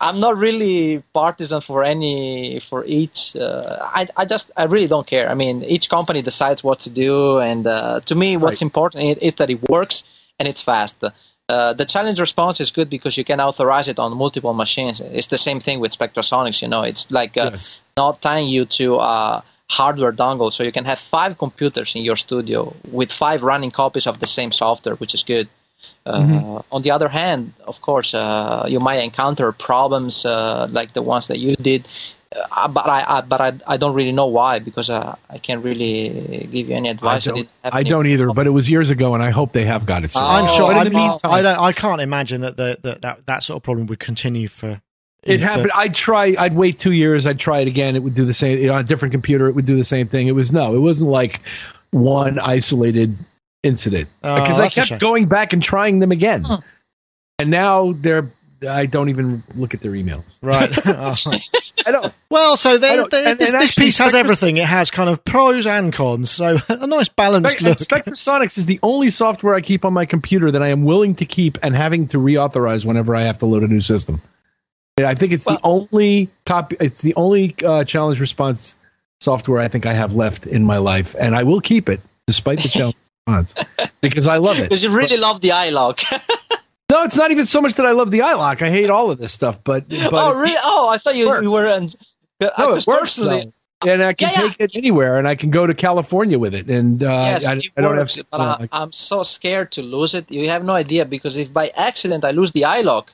[0.00, 3.34] I'm not really partisan for any for each.
[3.36, 5.30] Uh, I I just I really don't care.
[5.30, 8.68] I mean, each company decides what to do, and uh, to me, what's Right.
[8.68, 10.02] important is, is that it works
[10.38, 10.96] and it's fast.
[11.48, 15.00] Uh, the challenge response is good because you can authorize it on multiple machines.
[15.00, 16.60] It's the same thing with Spectrasonics.
[16.60, 17.80] You know, it's like uh, Yes.
[17.96, 22.16] not tying you to a hardware dongle, so you can have five computers in your
[22.16, 25.48] studio with five running copies of the same software, which is good.
[26.04, 31.02] Uh, On the other hand, of course, uh, you might encounter problems uh, like the
[31.02, 31.86] ones that you did,
[32.34, 35.62] uh, but I, I but I, I don't really know why because uh, I can't
[35.64, 37.24] really give you any I advice.
[37.24, 40.04] don't, I don't either, but it was years ago, and I hope they have got
[40.04, 40.10] it.
[40.10, 40.30] sorted.
[40.30, 40.66] I'm sure.
[40.66, 41.58] But in I'm, the meantime, I don't.
[41.58, 44.80] I can't imagine that the, that that that sort of problem would continue for.
[45.24, 45.72] It happened.
[45.74, 46.34] I'd try.
[46.38, 47.26] I'd wait two years.
[47.26, 47.96] I'd try it again.
[47.96, 48.58] It would do the same.
[48.58, 50.26] You know, on a different computer, it would do the same thing.
[50.28, 50.74] It was no.
[50.74, 51.40] It wasn't like
[51.90, 53.16] one isolated
[53.62, 56.46] incident Oh, because I kept going back and trying them again,
[57.38, 58.30] and now they're.
[58.68, 60.24] I don't even look at their emails.
[60.42, 60.76] Right.
[60.86, 61.14] Oh.
[61.86, 62.12] I don't.
[62.28, 64.56] well, so they, don't- they, and- this, and this actually, piece has Spectre- everything.
[64.56, 66.28] It has kind of pros and cons.
[66.30, 67.78] So a nice balanced Spec- look.
[67.78, 71.24] Spectrasonics is the only software I keep on my computer that I am willing to
[71.24, 74.20] keep and having to reauthorize whenever I have to load a new system.
[75.06, 76.76] I think it's the only copy.
[76.80, 78.74] It's the only uh, challenge response
[79.20, 82.60] software I think I have left in my life, and I will keep it despite
[82.62, 82.96] the challenge
[83.26, 83.54] response
[84.00, 84.62] because I love it.
[84.62, 86.02] because you really love the iLok.
[86.90, 88.62] No, it's not even so much that I love the iLok.
[88.62, 90.56] I hate all of this stuff, but, but oh, really?
[90.62, 91.42] Oh, I thought you, works.
[91.42, 91.68] you were.
[91.70, 91.88] Um,
[92.40, 93.42] No, it works though.
[93.86, 94.48] and I can Yeah, yeah.
[94.48, 97.56] take it anywhere, and I can go to California with it, and uh, Yes, I,
[97.56, 98.30] it I don't works, have.
[98.30, 100.30] but uh, I, I'm so scared to lose it.
[100.30, 103.08] You have no idea because if by accident I lose the iLok,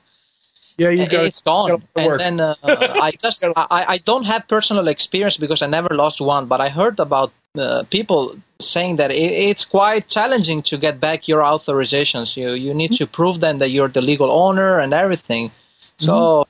[0.77, 1.23] yeah, you go.
[1.23, 1.81] it's gone.
[1.95, 6.19] And then uh, I just I, I don't have personal experience because I never lost
[6.21, 10.99] one, but I heard about uh, people saying that it, it's quite challenging to get
[10.99, 12.35] back your authorizations.
[12.35, 15.51] You you need to prove then that you're the legal owner and everything.
[15.97, 16.45] So,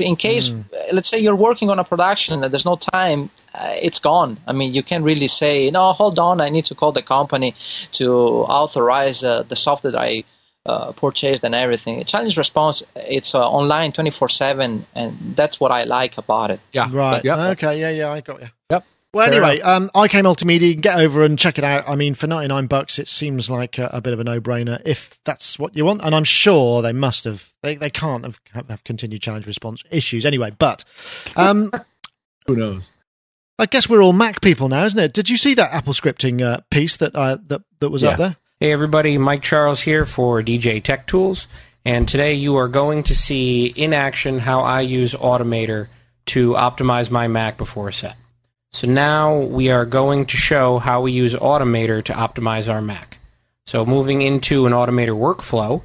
[0.00, 0.50] in case,
[0.92, 4.38] let's say you're working on a production and there's no time, uh, it's gone.
[4.46, 7.54] I mean, you can't really say, no, hold on, I need to call the company
[7.92, 10.24] to authorize uh, the software that I
[10.68, 12.04] uh, purchased and everything.
[12.04, 16.60] Challenge response, it's uh, online 24 7, and that's what I like about it.
[16.72, 17.24] yeah, Right.
[17.24, 17.38] Yep.
[17.58, 17.80] Okay.
[17.80, 17.90] Yeah.
[17.90, 18.12] Yeah.
[18.12, 18.48] I got you.
[18.70, 18.84] Yep.
[19.14, 21.88] Well, Fair anyway, um, IK Multimedia, you can get over and check it out.
[21.88, 25.18] I mean, for 99 bucks, it seems like a, a bit of a no-brainer if
[25.24, 26.02] that's what you want.
[26.04, 29.82] And I'm sure they must have, they, they can't have, have, have continued challenge response
[29.90, 30.50] issues anyway.
[30.50, 30.84] But
[31.36, 31.70] um,
[32.46, 32.92] Who knows?
[33.58, 35.14] I guess we're all Mac people now, isn't it?
[35.14, 38.10] Did you see that Apple scripting uh, piece that, uh, that, that was Yeah.
[38.10, 38.36] up there?
[38.60, 41.46] Hey everybody, Mike Charles here for DJ Tech Tools,
[41.84, 45.86] and today you are going to see in action how I use Automator
[46.26, 48.16] to optimize my Mac before a set.
[48.72, 53.18] So now we are going to show how we use Automator to optimize our Mac.
[53.68, 55.84] So moving into an Automator workflow,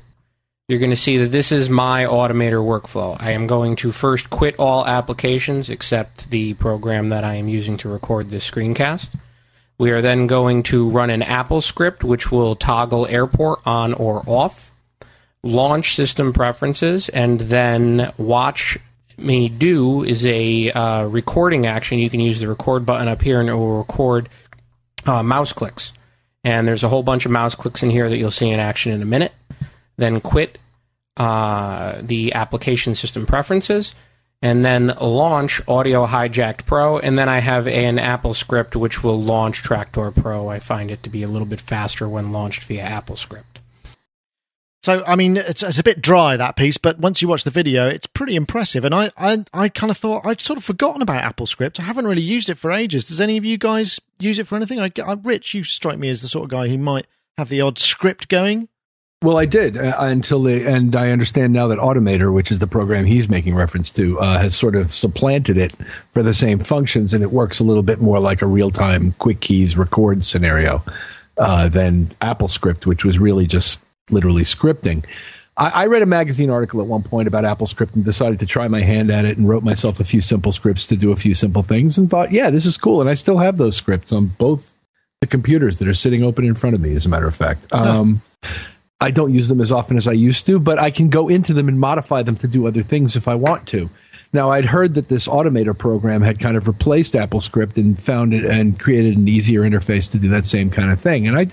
[0.68, 3.16] you're going to see that this is my Automator workflow.
[3.20, 7.78] I am going to first quit all applications except the program that I am using
[7.78, 9.12] to record this screencast.
[9.78, 14.24] We are then going to run an Apple script which will toggle airport on or
[14.28, 14.72] off,
[15.44, 18.78] launch system preferences, and then watch
[19.18, 22.00] me do is a uh, recording action.
[22.00, 24.30] You can use the record button up here and it will record
[25.06, 25.94] uh, mouse clicks.
[26.44, 28.92] And there's a whole bunch of mouse clicks in here that you'll see in action
[28.92, 29.32] in a minute.
[29.98, 30.58] Then quit
[31.16, 33.94] uh, the application system preferences
[34.44, 39.20] and then launch Audio Hijack Pro, and then I have an Apple script which will
[39.20, 40.50] launch Traktor Pro.
[40.50, 43.62] I find it to be a little bit faster when launched via Apple script.
[44.84, 47.52] So, I mean, it's, it's a bit dry that piece, but once you watch the
[47.52, 48.84] video, it's pretty impressive.
[48.84, 51.80] And I, I, I kind of thought I'd sort of forgotten about AppleScript.
[51.80, 53.06] I haven't really used it for ages.
[53.06, 54.82] Does any of you guys use it for anything?
[54.82, 57.62] I, I, Rich, you strike me as the sort of guy who might have the
[57.62, 58.68] odd script going?
[59.24, 62.68] Well, I did uh, until the, and I understand now that Automator, which is the
[62.68, 65.74] program he's making reference to, uh, has sort of supplanted it
[66.12, 69.14] for the same functions, and it works a little bit more like a real time
[69.14, 70.84] QuicKeys record scenario
[71.38, 75.06] uh, than AppleScript, which was really just literally scripting.
[75.56, 78.68] I, I read a magazine article at one point about AppleScript and decided to try
[78.68, 81.34] my hand at it and wrote myself a few simple scripts to do a few
[81.34, 83.00] simple things and thought, yeah, this is cool.
[83.00, 84.70] And I still have those scripts on both
[85.22, 87.72] the computers that are sitting open in front of me, as a matter of fact.
[87.72, 88.22] Um,
[89.04, 91.54] I don't use them as often as I used to, but I can go into
[91.54, 93.90] them and modify them to do other things if I want to.
[94.34, 98.44] Now, I'd heard that this Automator program had kind of replaced AppleScript and found it
[98.44, 101.28] and created an easier interface to do that same kind of thing.
[101.28, 101.48] And I,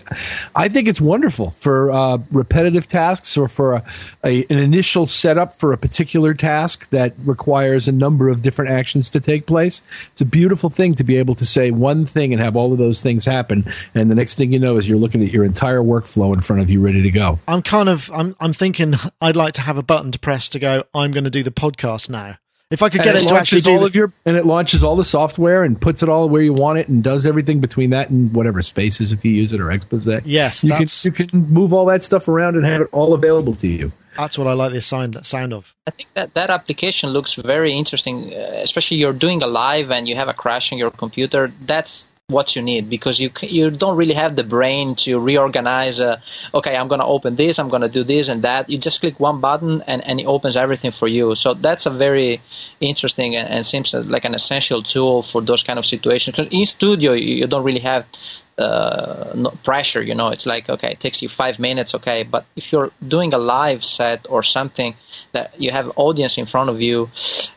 [0.56, 3.84] I think it's wonderful for uh, repetitive tasks or for a,
[4.24, 9.10] a, an initial setup for a particular task that requires a number of different actions
[9.10, 9.82] to take place.
[10.12, 12.78] It's a beautiful thing to be able to say one thing and have all of
[12.78, 15.80] those things happen, and the next thing you know is you're looking at your entire
[15.80, 17.38] workflow in front of you, ready to go.
[17.46, 20.58] I'm kind of I'm I'm thinking I'd like to have a button to press to
[20.58, 20.84] go.
[20.94, 22.39] I'm going to do the podcast now.
[22.70, 24.46] If I could get and it, to actually do all the, of your and it
[24.46, 27.60] launches all the software and puts it all where you want it and does everything
[27.60, 30.22] between that and whatever spaces if you use it or Exposé.
[30.24, 33.56] Yes, you can you can move all that stuff around and have it all available
[33.56, 33.90] to you.
[34.16, 35.74] that's what I like the sound sound of.
[35.88, 40.06] I think that that application looks very interesting, uh, especially you're doing a live and
[40.06, 41.52] you have a crash on your computer.
[41.62, 46.00] That's what you need because you you don't really have the brain to reorganize.
[46.00, 46.20] Uh,
[46.54, 48.68] okay, I'm going to open this, I'm going to do this and that.
[48.70, 51.34] You just click one button and, and it opens everything for you.
[51.34, 52.40] So that's a very
[52.80, 56.36] interesting and, and seems like an essential tool for those kind of situations.
[56.36, 58.06] 'Cause in studio, you, you don't really have
[58.60, 60.02] uh, no pressure.
[60.02, 62.22] You know, it's like okay, it takes you five minutes, okay.
[62.22, 64.94] But if you're doing a live set or something
[65.32, 67.08] that you have audience in front of you,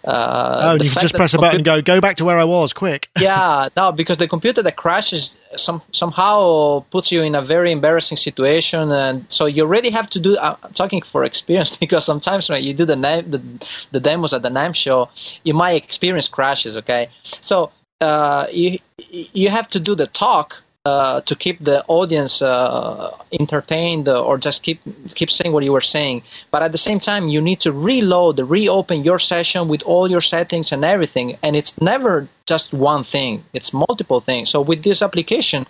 [0.06, 2.43] uh, Oh, you can just press a button and go go back to where I
[2.43, 3.10] was quick.
[3.20, 8.18] yeah, no, because the computer that crashes some somehow puts you in a very embarrassing
[8.18, 10.38] situation, and so you really have to do.
[10.38, 14.34] Uh, I'm talking for experience because sometimes when you do the NAMM, the, the demos
[14.34, 15.10] at the NAMM show,
[15.43, 16.78] you might experience crashes.
[16.78, 17.10] Okay,
[17.41, 20.62] so uh, you you have to do the talk.
[20.86, 23.10] Uh, to keep the audience uh,
[23.40, 24.82] entertained or just keep
[25.16, 26.22] keep saying what you were saying,
[26.52, 30.20] but at the same time you need to reload, reopen your session with all your
[30.20, 34.50] settings and everything, and it's never just one thing; it's multiple things.
[34.50, 35.66] So with this application,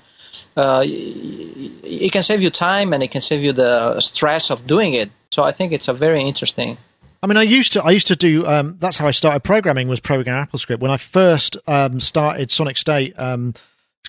[0.57, 4.95] uh, it can save you time and it can save you the stress of doing
[4.95, 5.11] it.
[5.29, 6.79] So I think it's a very interesting.
[7.21, 8.47] I mean, I used to I used to do.
[8.47, 10.79] Um, that's how I started programming was program AppleScript.
[10.79, 13.13] When I first um, started Sonic State.
[13.19, 13.53] Um,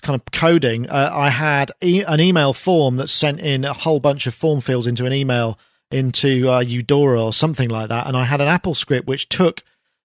[0.01, 3.99] kind of coding, uh, I had e- an email form that sent in a whole
[3.99, 5.59] bunch of form fields into an email
[5.91, 9.63] into uh, Eudora or something like that, and I had an Apple script which took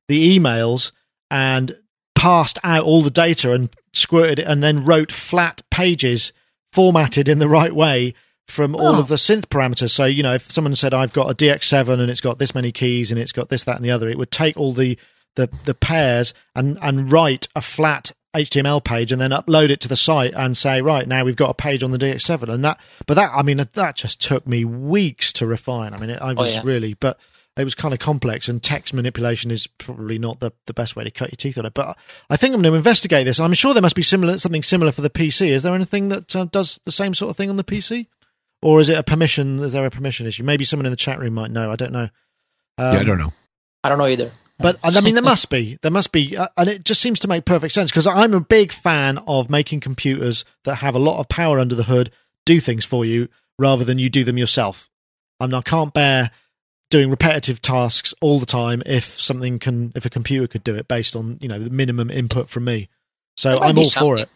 [0.09, 0.93] the emails
[1.31, 1.77] and
[2.15, 6.33] passed out all the data and squirted it, and then wrote flat pages
[6.73, 8.15] formatted in the right way
[8.47, 9.91] from all of the synth parameters.
[9.91, 12.73] So you know, if someone said I've got a DX7 and it's got this many
[12.73, 14.99] keys and it's got this, that, and the other, it would take all the
[15.37, 19.89] the, the pairs and and write a flat HTML page and then upload it to
[19.89, 22.81] the site and say, right now we've got a page on the DX7 and that.
[23.07, 25.95] But that, I mean, that just took me weeks to refine.
[25.95, 26.63] I mean, it, I was yeah.
[26.65, 27.19] really, but
[27.57, 31.05] it was kind of complex and text manipulation is probably not the, the best way
[31.05, 31.75] to cut your teeth on it.
[31.75, 33.41] But I think I'm going to investigate this.
[33.41, 35.49] I'm sure there must be similar something similar for the PC.
[35.49, 38.07] Is there anything that uh, does the same sort of thing on the PC?
[38.63, 39.59] Or is it a permission?
[39.61, 40.45] Is there a permission issue?
[40.45, 41.71] Maybe someone in the chat room might know.
[41.71, 42.09] I don't know.
[42.79, 43.33] Um, yeah, I don't know.
[43.83, 44.31] I don't know either.
[44.61, 45.79] But I mean, there must be.
[45.83, 48.41] There must be, uh, and it just seems to make perfect sense because I'm a
[48.41, 52.11] big fan of making computers that have a lot of power under the hood
[52.47, 54.89] do things for you rather than you do them yourself.
[55.39, 56.31] I mean, I can't bear
[56.91, 60.89] doing repetitive tasks all the time if something can, if a computer could do it
[60.89, 62.89] based on you know the minimum input from me.
[63.37, 64.29] So I'm all for it.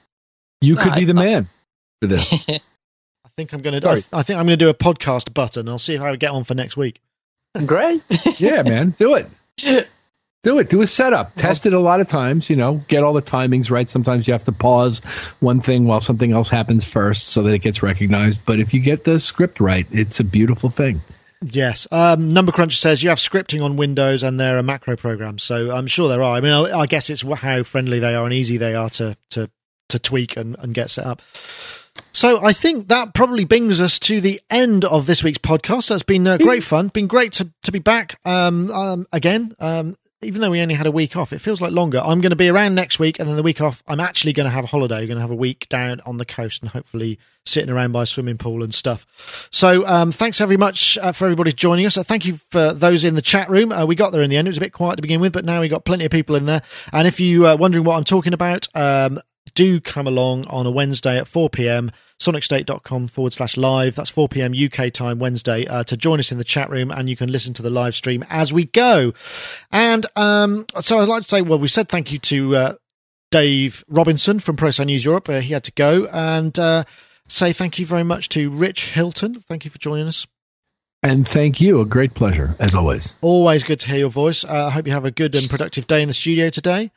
[0.60, 1.48] You No, could be the thought- man
[2.00, 2.32] for this.
[2.48, 2.60] I
[3.36, 3.82] think I'm going to.
[3.82, 4.04] Sorry.
[4.12, 5.68] I, I think I'm going to do a podcast button.
[5.68, 7.00] I'll see how I get on for next week.
[7.66, 8.02] Great.
[8.38, 9.26] yeah, man, do it.
[10.44, 10.68] Do it.
[10.70, 11.34] Do a setup.
[11.34, 12.48] Test it a lot of times.
[12.48, 13.90] You know, get all the timings right.
[13.90, 15.00] Sometimes you have to pause
[15.40, 18.44] one thing while something else happens first, so that it gets recognized.
[18.44, 21.00] But if you get the script right, it's a beautiful thing.
[21.42, 21.86] Yes.
[21.90, 25.42] Um, Number Cruncher says you have scripting on Windows and there are macro programs.
[25.42, 26.36] So I'm sure there are.
[26.36, 29.16] I mean, I, I guess it's how friendly they are and easy they are to
[29.30, 29.50] to,
[29.88, 31.20] to tweak and, and get set up.
[32.12, 35.88] So I think that probably brings us to the end of this week's podcast.
[35.88, 36.88] That's been uh, great fun.
[36.88, 39.54] Been great to, to be back um, um, again.
[39.58, 42.00] Um, even though we only had a week off, it feels like longer.
[42.00, 44.44] I'm going to be around next week, and then the week off, I'm actually going
[44.44, 44.96] to have a holiday.
[44.96, 48.02] We're going to have a week down on the coast and hopefully sitting around by
[48.02, 49.06] a swimming pool and stuff.
[49.50, 51.96] So um, thanks very much uh, for everybody joining us.
[51.96, 53.70] Uh, thank you for those in the chat room.
[53.70, 54.48] Uh, we got there in the end.
[54.48, 56.36] It was a bit quiet to begin with, but now we got plenty of people
[56.36, 56.62] in there.
[56.92, 59.20] And if you are wondering what I'm talking about, um,
[59.54, 61.90] do come along on a Wednesday at 4 p.m.
[62.20, 63.94] sonicstate.com forward slash live.
[63.94, 64.52] That's 4 p.m.
[64.54, 67.54] UK time Wednesday uh, to join us in the chat room and you can listen
[67.54, 69.12] to the live stream as we go.
[69.70, 72.74] And um, so I'd like to say, well, we said thank you to uh,
[73.30, 75.28] Dave Robinson from ProSound News Europe.
[75.28, 76.84] Uh, he had to go and uh,
[77.28, 79.40] say thank you very much to Rich Hilton.
[79.40, 80.26] Thank you for joining us.
[81.02, 81.80] And thank you.
[81.82, 83.14] A great pleasure, as always.
[83.20, 84.42] Always good to hear your voice.
[84.42, 86.90] Uh, I hope you have a good and productive day in the studio today.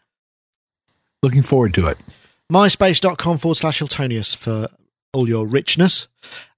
[1.21, 1.97] Looking forward to it.
[2.51, 4.69] myspace.com forward slash Hiltonius for
[5.13, 6.07] all your richness.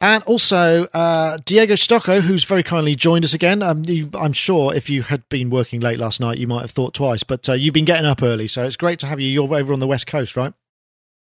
[0.01, 3.61] And also uh, Diego Stocco, who's very kindly joined us again.
[3.61, 6.71] Um, you, I'm sure if you had been working late last night, you might have
[6.71, 9.27] thought twice, but uh, you've been getting up early, so it's great to have you.
[9.27, 10.53] You're over on the West Coast, right?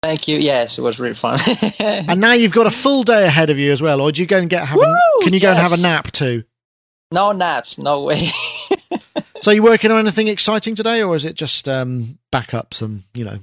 [0.03, 0.37] Thank you.
[0.37, 1.39] Yes, it was really fun.
[1.79, 4.27] and now you've got a full day ahead of you as well, or do you
[4.27, 5.23] go and get have a, Woo!
[5.23, 6.43] can you go and have a nap too?
[7.11, 8.29] no naps, no way.
[9.41, 13.03] So are you working on anything exciting today, or is it just um, backups and
[13.13, 13.37] you know?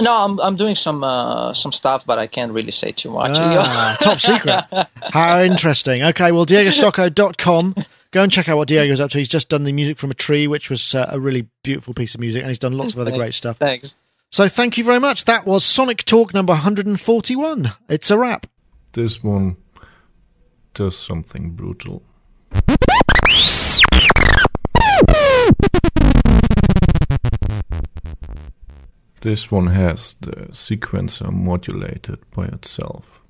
[0.00, 3.32] No, I'm I'm doing some uh, some stuff, but I can't really say too much.
[3.34, 4.64] Ah, top secret.
[5.12, 6.02] How interesting.
[6.02, 7.74] Okay, well, diegostocco.com.
[8.10, 9.18] Go and check out what Diego's up to.
[9.18, 12.14] He's just done the music from a tree, which was uh, a really beautiful piece
[12.14, 13.56] of music, and he's done lots of other great stuff.
[13.56, 13.96] Thanks.
[14.30, 15.26] So thank you very much.
[15.26, 17.72] That was Sonic Talk number 141.
[17.88, 18.46] It's a wrap.
[18.92, 19.56] This one
[20.74, 22.02] does something brutal.
[29.22, 33.22] This one has the sequencer modulated by itself.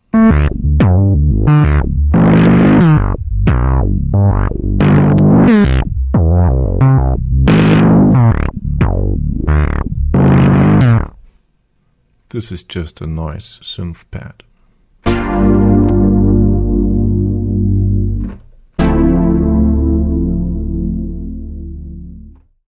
[12.30, 14.44] This is just a nice synth pad.